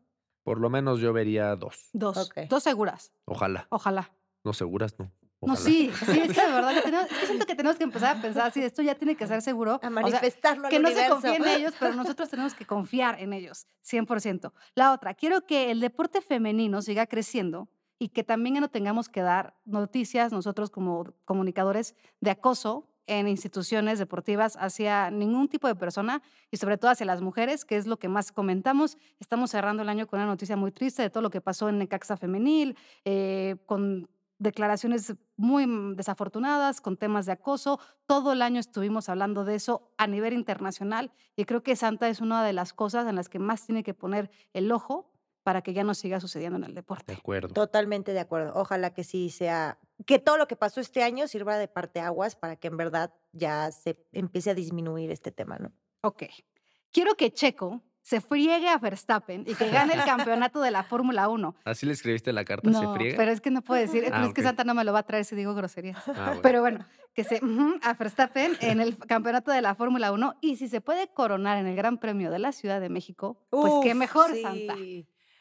Por 0.47 0.61
lo 0.61 0.69
menos 0.69 1.01
yo 1.01 1.11
vería 1.11 1.53
dos. 1.57 1.89
Dos, 1.91 2.29
dos 2.47 2.63
seguras, 2.63 3.11
Ojalá. 3.25 3.67
ojalá. 3.69 4.13
No 4.45 4.53
seguras, 4.53 4.97
no. 4.97 5.11
No, 5.41 5.51
Ojalá. 5.53 5.57
sí, 5.59 5.91
sí, 6.05 6.19
es 6.21 6.33
que 6.33 6.41
de 6.45 6.51
verdad, 6.53 6.71
ya 6.73 6.81
tenemos- 6.83 7.11
es 7.11 7.17
que 7.17 7.25
siento 7.25 7.45
que 7.45 7.53
tenemos 7.53 7.77
que 7.77 7.83
empezar 7.83 8.15
a 8.15 8.21
pensar 8.21 8.49
si 8.53 8.63
esto 8.63 8.81
ya 8.81 8.95
tiene 8.95 9.17
que 9.17 9.27
ser 9.27 9.41
seguro. 9.41 9.73
A 9.73 9.75
o 9.75 9.79
sea, 9.81 9.89
manifestarlo 9.89 10.69
que 10.69 10.77
al 10.77 10.83
no 10.83 10.89
se 10.89 11.09
confíe 11.09 11.35
en 11.35 11.47
ellos, 11.49 11.73
pero 11.77 11.93
nosotros 11.95 12.29
tenemos 12.29 12.53
que 12.53 12.65
confiar 12.65 13.19
en 13.19 13.33
ellos, 13.33 13.67
100%. 13.83 14.53
La 14.73 14.93
otra, 14.93 15.15
quiero 15.15 15.41
que 15.45 15.69
el 15.69 15.81
deporte 15.81 16.21
femenino 16.21 16.81
siga 16.81 17.07
creciendo 17.07 17.67
y 17.99 18.07
que 18.07 18.23
también 18.23 18.55
ya 18.55 18.61
no 18.61 18.69
tengamos 18.69 19.09
que 19.09 19.23
dar 19.23 19.53
noticias 19.65 20.31
nosotros 20.31 20.69
como 20.69 21.13
comunicadores 21.25 21.93
de 22.21 22.31
acoso 22.31 22.87
en 23.07 23.27
instituciones 23.27 23.99
deportivas 23.99 24.57
hacia 24.59 25.09
ningún 25.09 25.47
tipo 25.47 25.67
de 25.67 25.75
persona 25.75 26.21
y 26.51 26.57
sobre 26.57 26.77
todo 26.77 26.91
hacia 26.91 27.05
las 27.05 27.21
mujeres, 27.21 27.65
que 27.65 27.77
es 27.77 27.87
lo 27.87 27.97
que 27.97 28.09
más 28.09 28.31
comentamos. 28.31 28.97
Estamos 29.19 29.51
cerrando 29.51 29.83
el 29.83 29.89
año 29.89 30.07
con 30.07 30.19
una 30.19 30.27
noticia 30.27 30.55
muy 30.55 30.71
triste 30.71 31.01
de 31.01 31.09
todo 31.09 31.23
lo 31.23 31.29
que 31.29 31.41
pasó 31.41 31.69
en 31.69 31.79
Necaxa 31.79 32.17
Femenil, 32.17 32.77
eh, 33.05 33.55
con 33.65 34.09
declaraciones 34.39 35.15
muy 35.35 35.65
mm, 35.65 35.95
desafortunadas, 35.95 36.81
con 36.81 36.95
temas 36.97 37.25
de 37.25 37.31
acoso. 37.31 37.79
Todo 38.05 38.33
el 38.33 38.41
año 38.41 38.59
estuvimos 38.59 39.09
hablando 39.09 39.45
de 39.45 39.55
eso 39.55 39.91
a 39.97 40.05
nivel 40.05 40.33
internacional 40.33 41.11
y 41.35 41.45
creo 41.45 41.63
que 41.63 41.75
Santa 41.75 42.07
es 42.09 42.21
una 42.21 42.43
de 42.43 42.53
las 42.53 42.73
cosas 42.73 43.07
en 43.07 43.15
las 43.15 43.29
que 43.29 43.39
más 43.39 43.65
tiene 43.65 43.83
que 43.83 43.93
poner 43.93 44.29
el 44.53 44.71
ojo 44.71 45.11
para 45.43 45.61
que 45.61 45.73
ya 45.73 45.83
no 45.83 45.93
siga 45.93 46.19
sucediendo 46.19 46.57
en 46.57 46.65
el 46.65 46.71
De 46.71 46.81
deporte. 46.81 47.13
acuerdo. 47.13 47.53
Totalmente 47.53 48.11
de 48.13 48.19
acuerdo. 48.19 48.51
Ojalá 48.55 48.93
que 48.93 49.03
sí 49.05 49.29
sea, 49.29 49.79
que 50.05 50.19
todo 50.19 50.37
lo 50.37 50.47
que 50.47 50.55
pasó 50.55 50.79
este 50.79 51.03
año 51.03 51.27
sirva 51.27 51.57
de 51.57 51.67
parteaguas 51.67 52.35
para 52.35 52.55
que 52.55 52.67
en 52.67 52.77
verdad 52.77 53.13
ya 53.31 53.71
se 53.71 53.97
empiece 54.11 54.51
a 54.51 54.53
disminuir 54.55 55.11
este 55.11 55.31
tema, 55.31 55.57
¿no? 55.57 55.71
Ok. 56.01 56.23
Quiero 56.91 57.15
que 57.15 57.31
Checo 57.31 57.81
se 58.01 58.21
friegue 58.21 58.69
a 58.69 58.77
Verstappen 58.77 59.43
y 59.45 59.53
que 59.55 59.69
gane 59.69 59.93
el 59.93 60.03
campeonato 60.05 60.61
de 60.61 60.71
la 60.71 60.83
Fórmula 60.83 61.27
1. 61.27 61.55
¿Así 61.65 61.85
le 61.85 61.91
escribiste 61.91 62.31
la 62.31 62.45
carta? 62.45 62.69
No, 62.69 62.79
¿Se 62.79 62.97
friega? 62.97 63.17
pero 63.17 63.31
es 63.31 63.41
que 63.41 63.51
no 63.51 63.61
puedo 63.61 63.81
decir, 63.81 64.05
Ah, 64.13 64.25
es 64.25 64.33
que 64.33 64.41
ok. 64.41 64.47
Santa 64.47 64.63
no 64.63 64.73
me 64.73 64.85
lo 64.85 64.93
va 64.93 64.99
a 64.99 65.03
traer 65.03 65.25
si 65.25 65.35
digo 65.35 65.53
groserías. 65.53 65.97
Ah, 66.07 66.27
bueno. 66.27 66.41
Pero 66.41 66.61
bueno, 66.61 66.85
que 67.13 67.25
se 67.25 67.43
ujú, 67.43 67.79
a 67.81 67.93
Verstappen 67.95 68.55
en 68.61 68.79
el 68.79 68.97
campeonato 68.97 69.51
de 69.51 69.61
la 69.61 69.75
Fórmula 69.75 70.13
1 70.13 70.35
y 70.39 70.55
si 70.55 70.69
se 70.69 70.79
puede 70.79 71.09
coronar 71.09 71.57
en 71.57 71.67
el 71.67 71.75
Gran 71.75 71.97
Premio 71.97 72.31
de 72.31 72.39
la 72.39 72.53
Ciudad 72.53 72.79
de 72.79 72.87
México, 72.87 73.45
pues 73.49 73.73
qué 73.83 73.89
Uf, 73.89 73.95
mejor, 73.95 74.31
sí. 74.31 74.41
Santa. 74.41 74.75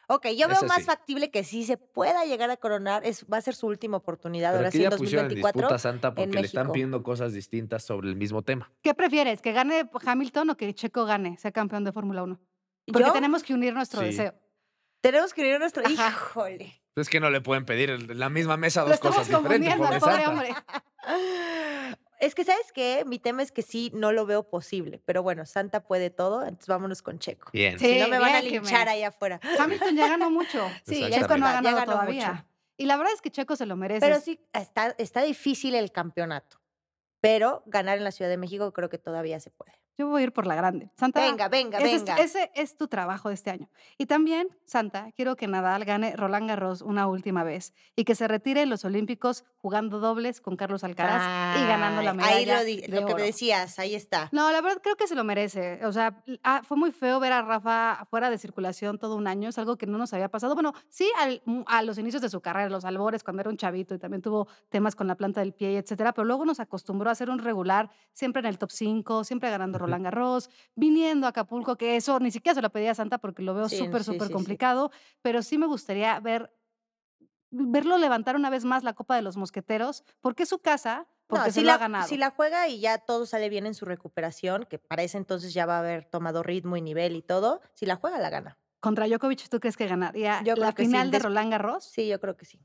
Ok, 0.08 0.26
yo 0.36 0.46
veo 0.48 0.62
más 0.68 0.78
sí. 0.78 0.84
factible 0.84 1.30
que 1.30 1.42
sí 1.42 1.64
se 1.64 1.76
pueda 1.76 2.24
llegar 2.24 2.48
a 2.50 2.56
coronar, 2.56 3.04
es, 3.04 3.24
va 3.32 3.38
a 3.38 3.40
ser 3.40 3.54
su 3.56 3.66
última 3.66 3.96
oportunidad 3.96 4.50
Pero 4.50 4.58
ahora 4.58 4.70
sí 4.70 4.78
en 4.78 4.84
ya 4.84 4.90
pusieron 4.96 5.24
en 5.26 5.30
2024. 5.30 5.60
disputa 5.62 5.78
Santa 5.78 6.14
porque 6.14 6.32
le 6.32 6.46
están 6.46 6.70
pidiendo 6.70 7.02
cosas 7.02 7.32
distintas 7.32 7.82
sobre 7.82 8.08
el 8.08 8.16
mismo 8.16 8.42
tema. 8.42 8.70
¿Qué 8.82 8.94
prefieres? 8.94 9.42
¿Que 9.42 9.52
gane 9.52 9.88
Hamilton 10.04 10.50
o 10.50 10.56
que 10.56 10.72
Checo 10.74 11.06
gane, 11.06 11.36
sea 11.38 11.50
campeón 11.50 11.82
de 11.82 11.90
Fórmula 11.92 12.22
1? 12.22 12.40
Porque 12.86 13.02
¿Yo? 13.08 13.12
tenemos 13.12 13.42
que 13.42 13.52
unir 13.52 13.74
nuestro 13.74 14.00
Sí. 14.00 14.06
deseo. 14.06 14.34
Tenemos 15.00 15.34
que 15.34 15.46
ir 15.46 15.54
a 15.56 15.58
nuestro... 15.58 15.82
Ajá. 15.84 16.08
Híjole. 16.08 16.82
Es 16.94 17.08
que 17.08 17.20
no 17.20 17.28
le 17.28 17.40
pueden 17.40 17.64
pedir 17.64 17.90
en 17.90 18.18
la 18.18 18.28
misma 18.30 18.56
mesa 18.56 18.82
Lo 18.82 18.86
dos 18.86 18.94
estamos 18.94 19.16
cosas 19.18 19.28
diferentes. 19.42 19.74
confundiendo 19.76 20.06
pobre 20.06 20.26
hombre. 20.28 20.54
Es 22.18 22.34
que, 22.34 22.44
¿sabes 22.44 22.72
qué? 22.72 23.04
Mi 23.06 23.18
tema 23.18 23.42
es 23.42 23.52
que 23.52 23.62
sí, 23.62 23.90
no 23.94 24.10
lo 24.12 24.24
veo 24.26 24.48
posible. 24.48 25.00
Pero 25.04 25.22
bueno, 25.22 25.44
Santa 25.46 25.80
puede 25.84 26.10
todo, 26.10 26.42
entonces 26.42 26.66
vámonos 26.68 27.02
con 27.02 27.18
Checo. 27.18 27.50
Bien. 27.52 27.78
Sí. 27.78 27.94
si 27.94 28.00
no 28.00 28.08
me 28.08 28.18
van 28.18 28.34
a 28.36 28.42
me- 28.42 28.50
linchar 28.50 28.88
ahí 28.88 29.02
afuera. 29.02 29.38
Hamilton 29.58 29.96
ya 29.96 30.08
ganó 30.08 30.30
mucho. 30.30 30.66
Sí, 30.86 31.04
Checo 31.10 31.36
no 31.36 31.46
ha 31.46 31.50
ya 31.50 31.62
ganado 31.62 31.76
ganó 31.76 31.92
todavía. 31.92 32.32
mucho. 32.32 32.44
Y 32.78 32.86
la 32.86 32.96
verdad 32.96 33.12
es 33.14 33.20
que 33.22 33.30
Checo 33.30 33.56
se 33.56 33.66
lo 33.66 33.76
merece. 33.76 34.00
Pero 34.00 34.20
sí, 34.20 34.40
está, 34.52 34.94
está 34.98 35.22
difícil 35.22 35.74
el 35.74 35.92
campeonato. 35.92 36.60
Pero 37.20 37.62
ganar 37.66 37.98
en 37.98 38.04
la 38.04 38.10
Ciudad 38.12 38.30
de 38.30 38.36
México 38.36 38.72
creo 38.72 38.88
que 38.88 38.98
todavía 38.98 39.40
se 39.40 39.50
puede. 39.50 39.72
Yo 39.98 40.08
voy 40.08 40.20
a 40.20 40.24
ir 40.24 40.32
por 40.32 40.46
la 40.46 40.54
grande. 40.54 40.90
Santa, 40.96 41.20
Venga, 41.20 41.48
venga, 41.48 41.78
ese, 41.78 41.96
venga. 41.98 42.16
Es, 42.16 42.34
ese 42.36 42.50
es 42.54 42.76
tu 42.76 42.86
trabajo 42.88 43.28
de 43.30 43.34
este 43.34 43.50
año. 43.50 43.68
Y 43.96 44.06
también, 44.06 44.48
Santa, 44.66 45.10
quiero 45.16 45.36
que 45.36 45.46
Nadal 45.46 45.84
gane 45.84 46.14
Roland 46.16 46.48
Garros 46.48 46.82
una 46.82 47.06
última 47.06 47.44
vez 47.44 47.72
y 47.94 48.04
que 48.04 48.14
se 48.14 48.28
retire 48.28 48.62
en 48.62 48.68
los 48.70 48.84
Olímpicos 48.84 49.44
jugando 49.56 49.98
dobles 49.98 50.40
con 50.40 50.56
Carlos 50.56 50.84
Alcaraz 50.84 51.22
y 51.58 51.66
ganando 51.66 52.02
la 52.02 52.12
medalla. 52.12 52.58
Ahí 52.58 52.76
lo, 52.78 52.86
de 52.92 53.00
lo 53.00 53.06
que 53.06 53.14
me 53.14 53.22
decías, 53.22 53.78
ahí 53.78 53.94
está. 53.94 54.28
No, 54.32 54.52
la 54.52 54.60
verdad 54.60 54.80
creo 54.82 54.96
que 54.96 55.06
se 55.06 55.14
lo 55.14 55.24
merece. 55.24 55.84
O 55.86 55.92
sea, 55.92 56.22
ah, 56.42 56.60
fue 56.62 56.76
muy 56.76 56.92
feo 56.92 57.18
ver 57.18 57.32
a 57.32 57.40
Rafa 57.42 58.06
fuera 58.10 58.28
de 58.28 58.36
circulación 58.38 58.98
todo 58.98 59.16
un 59.16 59.26
año. 59.26 59.48
Es 59.48 59.58
algo 59.58 59.76
que 59.78 59.86
no 59.86 59.96
nos 59.96 60.12
había 60.12 60.28
pasado. 60.28 60.54
Bueno, 60.54 60.74
sí 60.90 61.10
al- 61.18 61.40
mm, 61.46 61.62
a 61.66 61.82
los 61.82 61.96
inicios 61.96 62.20
de 62.20 62.28
su 62.28 62.40
carrera, 62.42 62.68
los 62.68 62.84
albores, 62.84 63.24
cuando 63.24 63.40
era 63.40 63.50
un 63.50 63.56
chavito 63.56 63.94
y 63.94 63.98
también 63.98 64.20
tuvo 64.20 64.46
temas 64.68 64.94
con 64.94 65.06
la 65.06 65.14
planta 65.14 65.40
del 65.40 65.54
pie, 65.54 65.78
etcétera. 65.78 66.12
Pero 66.12 66.26
luego 66.26 66.44
nos 66.44 66.60
acostumbró 66.60 67.10
a 67.10 67.14
ser 67.14 67.30
un 67.30 67.38
regular, 67.38 67.88
siempre 68.12 68.40
en 68.40 68.46
el 68.46 68.58
top 68.58 68.70
5, 68.70 69.24
siempre 69.24 69.48
ganando 69.50 69.78
Roland 69.86 70.04
Garros, 70.04 70.50
viniendo 70.74 71.26
a 71.26 71.30
Acapulco, 71.30 71.76
que 71.76 71.96
eso 71.96 72.18
ni 72.20 72.30
siquiera 72.30 72.54
se 72.54 72.62
lo 72.62 72.70
pedía 72.70 72.90
a 72.92 72.94
Santa 72.94 73.18
porque 73.18 73.42
lo 73.42 73.54
veo 73.54 73.68
súper, 73.68 74.02
sí, 74.02 74.12
súper 74.12 74.22
sí, 74.22 74.28
sí. 74.28 74.32
complicado. 74.34 74.90
Pero 75.22 75.42
sí 75.42 75.58
me 75.58 75.66
gustaría 75.66 76.18
ver 76.20 76.52
verlo 77.50 77.96
levantar 77.98 78.36
una 78.36 78.50
vez 78.50 78.64
más 78.64 78.82
la 78.84 78.94
Copa 78.94 79.16
de 79.16 79.22
los 79.22 79.36
Mosqueteros, 79.36 80.04
porque 80.20 80.42
es 80.42 80.48
su 80.48 80.58
casa, 80.58 81.06
porque 81.26 81.46
No, 81.46 81.52
se 81.52 81.60
si 81.60 81.64
lo 81.64 81.68
la, 81.68 81.74
ha 81.74 81.78
ganado. 81.78 82.08
Si 82.08 82.16
la 82.16 82.30
juega 82.30 82.68
y 82.68 82.80
ya 82.80 82.98
todo 82.98 83.26
sale 83.26 83.48
bien 83.48 83.66
en 83.66 83.74
su 83.74 83.84
recuperación, 83.84 84.66
que 84.68 84.78
para 84.78 85.02
ese 85.02 85.18
entonces 85.18 85.54
ya 85.54 85.66
va 85.66 85.76
a 85.76 85.80
haber 85.80 86.04
tomado 86.04 86.42
ritmo 86.42 86.76
y 86.76 86.82
nivel 86.82 87.16
y 87.16 87.22
todo, 87.22 87.60
si 87.74 87.86
la 87.86 87.96
juega, 87.96 88.18
la 88.18 88.30
gana. 88.30 88.58
Contra 88.80 89.06
Djokovic, 89.06 89.48
¿tú 89.48 89.58
crees 89.58 89.76
que 89.76 89.86
ganaría 89.86 90.42
Yo 90.44 90.54
la 90.56 90.72
sí, 90.72 90.84
final 90.84 91.10
de 91.10 91.18
Roland 91.18 91.50
Garros? 91.50 91.84
Sí, 91.84 92.08
yo 92.08 92.20
creo 92.20 92.36
que 92.36 92.44
sí. 92.44 92.60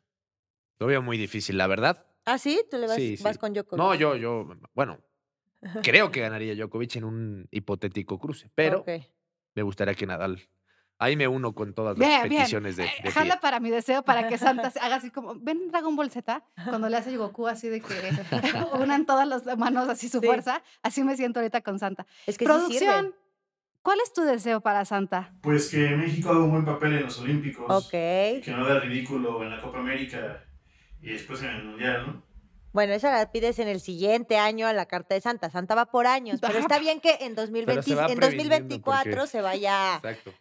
Lo 0.80 0.88
veo 0.88 1.02
muy 1.02 1.18
difícil, 1.18 1.58
la 1.58 1.68
verdad. 1.68 2.06
¿Ah, 2.26 2.38
sí? 2.38 2.64
¿Tú 2.70 2.78
le 2.78 2.88
vas, 2.88 2.98
Sí, 2.98 3.18
sí. 3.18 3.24
vas 3.24 3.38
con 3.38 3.54
Djokovic? 3.54 3.80
No, 3.80 3.96
yo, 3.96 4.16
yo, 4.16 4.48
bueno, 4.74 5.00
creo 5.84 6.12
que 6.12 6.22
ganaría 6.22 6.56
Djokovic 6.56 6.96
en 6.98 7.04
un 7.04 7.48
hipotético 7.52 8.20
cruce, 8.20 8.50
pero 8.56 8.84
me 9.56 9.62
gustaría 9.64 9.94
que 9.96 10.06
Nadal. 10.06 10.42
Ahí 10.98 11.16
me 11.16 11.28
uno 11.28 11.54
con 11.56 11.74
todas 11.74 11.98
las 11.98 12.08
Bien, 12.08 12.30
bien. 12.30 12.42
peticiones 12.42 12.78
de, 12.78 12.86
Eh, 12.86 12.92
de 13.04 13.10
Jala 13.12 13.40
para 13.40 13.60
mi 13.60 13.72
deseo 13.72 14.04
para 14.04 14.28
que 14.28 14.38
Santa 14.38 14.70
se 14.72 14.80
haga 14.80 14.98
así 14.98 15.10
como, 15.10 15.34
ven 15.34 15.70
Dragon 15.72 15.96
Ball 15.96 16.12
Z, 16.12 16.44
cuando 16.70 16.90
le 16.90 16.98
hace 16.98 17.18
Goku 17.18 17.48
así 17.48 17.70
de 17.70 17.82
que 17.82 17.88
unan 18.80 19.08
todas 19.08 19.28
las 19.28 19.58
manos 19.58 19.90
así 19.90 20.10
su 20.10 20.20
Sí. 20.20 20.28
fuerza, 20.28 20.62
así 20.84 21.04
me 21.04 21.18
siento 21.18 21.40
ahorita 21.40 21.62
con 21.62 21.80
Santa. 21.80 22.06
Es 22.28 22.38
que 22.38 22.46
sí 22.46 22.52
Producción. 22.52 23.16
¿cuál 23.82 23.98
es 24.04 24.14
tu 24.14 24.22
deseo 24.22 24.62
para 24.62 24.86
Santa? 24.86 25.34
Pues 25.42 25.70
que 25.70 25.90
México 25.90 26.30
haga 26.30 26.44
un 26.44 26.52
buen 26.52 26.66
papel 26.66 26.94
en 26.94 27.02
los 27.04 27.18
Olímpicos. 27.20 27.66
Ok. 27.68 27.90
Que 27.90 28.44
no 28.56 28.64
haga 28.66 28.80
ridículo 28.82 29.42
en 29.44 29.50
la 29.50 29.60
Copa 29.60 29.80
América 29.80 30.44
y 31.02 31.14
después 31.14 31.42
en 31.42 31.50
el 31.50 31.64
Mundial, 31.64 32.06
¿no? 32.06 32.24
Bueno, 32.74 32.94
esa 32.94 33.12
la 33.12 33.32
pides 33.32 33.60
en 33.60 33.68
el 33.68 33.82
siguiente 33.82 34.38
año 34.38 34.68
a 34.68 34.74
la 34.74 34.86
carta 34.86 35.14
de 35.16 35.22
Santa. 35.22 35.50
Santa 35.50 35.76
va 35.76 35.86
por 35.88 36.08
años, 36.08 36.40
pero 36.42 36.60
está 36.60 36.80
bien 36.80 37.00
que 37.02 37.18
en, 37.22 37.36
2020, 37.36 37.84
se 37.84 37.92
en 37.92 37.98
previniendo 38.18 38.28
2024 38.28 39.12
porque- 39.12 39.28
se 39.28 39.42
vaya 39.42 39.96
Exacto. 39.98 40.34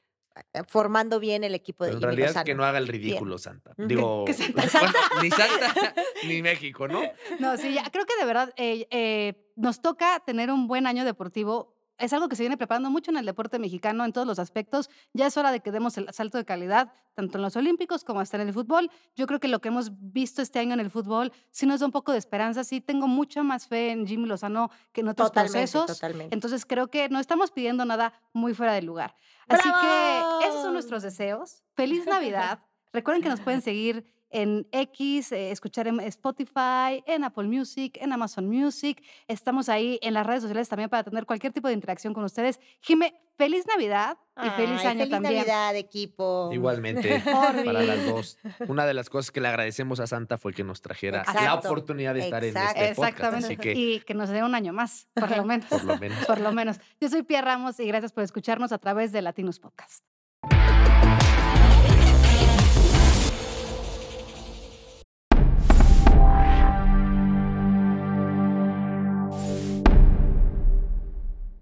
eh, 0.54 0.62
formando 0.68 1.18
bien 1.18 1.42
el 1.44 1.54
equipo 1.54 1.84
de 1.84 1.92
en 1.92 2.00
realidad 2.02 2.44
que 2.44 2.54
no 2.54 2.64
haga 2.64 2.78
el 2.78 2.86
ridículo, 2.88 3.36
Santa. 3.38 3.72
Digo, 3.76 4.24
Que 4.24 4.34
Santa- 4.34 4.62
bueno, 4.80 4.92
ni 5.22 5.30
Santa 5.30 5.74
ni 6.24 6.40
México, 6.42 6.86
¿no? 6.88 7.02
No, 7.40 7.56
sí, 7.56 7.74
ya, 7.74 7.82
creo 7.90 8.06
que 8.06 8.16
de 8.18 8.24
verdad 8.24 8.52
eh, 8.56 8.86
eh, 8.90 9.52
nos 9.56 9.80
toca 9.82 10.22
tener 10.24 10.50
un 10.50 10.68
buen 10.68 10.86
año 10.86 11.04
deportivo 11.04 11.74
es 12.00 12.12
algo 12.12 12.28
que 12.28 12.36
se 12.36 12.42
viene 12.42 12.56
preparando 12.56 12.90
mucho 12.90 13.10
en 13.10 13.18
el 13.18 13.26
deporte 13.26 13.58
mexicano 13.58 14.04
en 14.04 14.12
todos 14.12 14.26
los 14.26 14.38
aspectos. 14.38 14.90
Ya 15.12 15.26
es 15.26 15.36
hora 15.36 15.52
de 15.52 15.60
que 15.60 15.70
demos 15.70 15.96
el 15.98 16.12
salto 16.12 16.38
de 16.38 16.44
calidad, 16.44 16.92
tanto 17.14 17.38
en 17.38 17.42
los 17.42 17.54
Olímpicos 17.56 18.04
como 18.04 18.20
hasta 18.20 18.40
en 18.40 18.48
el 18.48 18.54
fútbol. 18.54 18.90
Yo 19.14 19.26
creo 19.26 19.38
que 19.38 19.48
lo 19.48 19.60
que 19.60 19.68
hemos 19.68 19.90
visto 19.92 20.42
este 20.42 20.58
año 20.58 20.74
en 20.74 20.80
el 20.80 20.90
fútbol 20.90 21.32
sí 21.50 21.66
nos 21.66 21.80
da 21.80 21.86
un 21.86 21.92
poco 21.92 22.12
de 22.12 22.18
esperanza. 22.18 22.64
Sí, 22.64 22.80
tengo 22.80 23.06
mucha 23.06 23.42
más 23.42 23.66
fe 23.66 23.90
en 23.90 24.06
Jimmy 24.06 24.26
Lozano 24.26 24.70
que 24.92 25.02
en 25.02 25.08
otros 25.08 25.30
procesos. 25.30 25.86
Totalmente. 25.86 26.34
Entonces 26.34 26.64
creo 26.64 26.88
que 26.88 27.08
no 27.10 27.20
estamos 27.20 27.50
pidiendo 27.50 27.84
nada 27.84 28.14
muy 28.32 28.54
fuera 28.54 28.72
de 28.72 28.82
lugar. 28.82 29.14
Así 29.48 29.68
que 29.68 30.46
esos 30.46 30.62
son 30.62 30.72
nuestros 30.72 31.02
deseos. 31.02 31.62
Feliz 31.74 32.06
Navidad. 32.06 32.60
Recuerden 32.92 33.22
que 33.22 33.28
nos 33.28 33.40
pueden 33.40 33.62
seguir 33.62 34.04
en 34.30 34.66
X, 34.70 35.32
eh, 35.32 35.50
escuchar 35.50 35.88
en 35.88 36.00
Spotify, 36.00 37.02
en 37.06 37.24
Apple 37.24 37.48
Music, 37.48 37.98
en 38.00 38.12
Amazon 38.12 38.48
Music. 38.48 39.02
Estamos 39.26 39.68
ahí 39.68 39.98
en 40.02 40.14
las 40.14 40.26
redes 40.26 40.42
sociales 40.42 40.68
también 40.68 40.88
para 40.88 41.02
tener 41.02 41.26
cualquier 41.26 41.52
tipo 41.52 41.68
de 41.68 41.74
interacción 41.74 42.14
con 42.14 42.24
ustedes. 42.24 42.60
Jime, 42.80 43.14
feliz 43.36 43.66
Navidad 43.66 44.16
y 44.42 44.48
feliz 44.50 44.84
año 44.84 45.08
también. 45.08 45.34
Feliz 45.34 45.46
Navidad, 45.46 45.76
equipo. 45.76 46.50
Igualmente, 46.52 47.20
para 47.24 47.82
las 47.82 48.06
dos. 48.06 48.38
Una 48.68 48.86
de 48.86 48.94
las 48.94 49.10
cosas 49.10 49.32
que 49.32 49.40
le 49.40 49.48
agradecemos 49.48 49.98
a 49.98 50.06
Santa 50.06 50.38
fue 50.38 50.52
que 50.52 50.62
nos 50.62 50.80
trajera 50.80 51.24
la 51.34 51.54
oportunidad 51.54 52.14
de 52.14 52.20
estar 52.20 52.44
en 52.44 52.56
este 52.56 52.94
podcast. 52.94 53.34
Exactamente. 53.38 53.72
Y 53.74 54.00
que 54.00 54.14
nos 54.14 54.28
dé 54.28 54.44
un 54.44 54.54
año 54.54 54.72
más, 54.72 55.08
por 55.14 55.36
lo 55.36 55.44
menos. 55.44 55.66
por 55.66 55.84
lo 55.84 55.98
menos. 55.98 56.26
por 56.26 56.40
lo 56.40 56.52
menos. 56.52 56.80
Yo 57.00 57.08
soy 57.08 57.24
Pia 57.24 57.40
Ramos 57.42 57.80
y 57.80 57.86
gracias 57.86 58.12
por 58.12 58.22
escucharnos 58.22 58.70
a 58.72 58.78
través 58.78 59.10
de 59.10 59.22
Latinos 59.22 59.58
Podcast. 59.58 60.04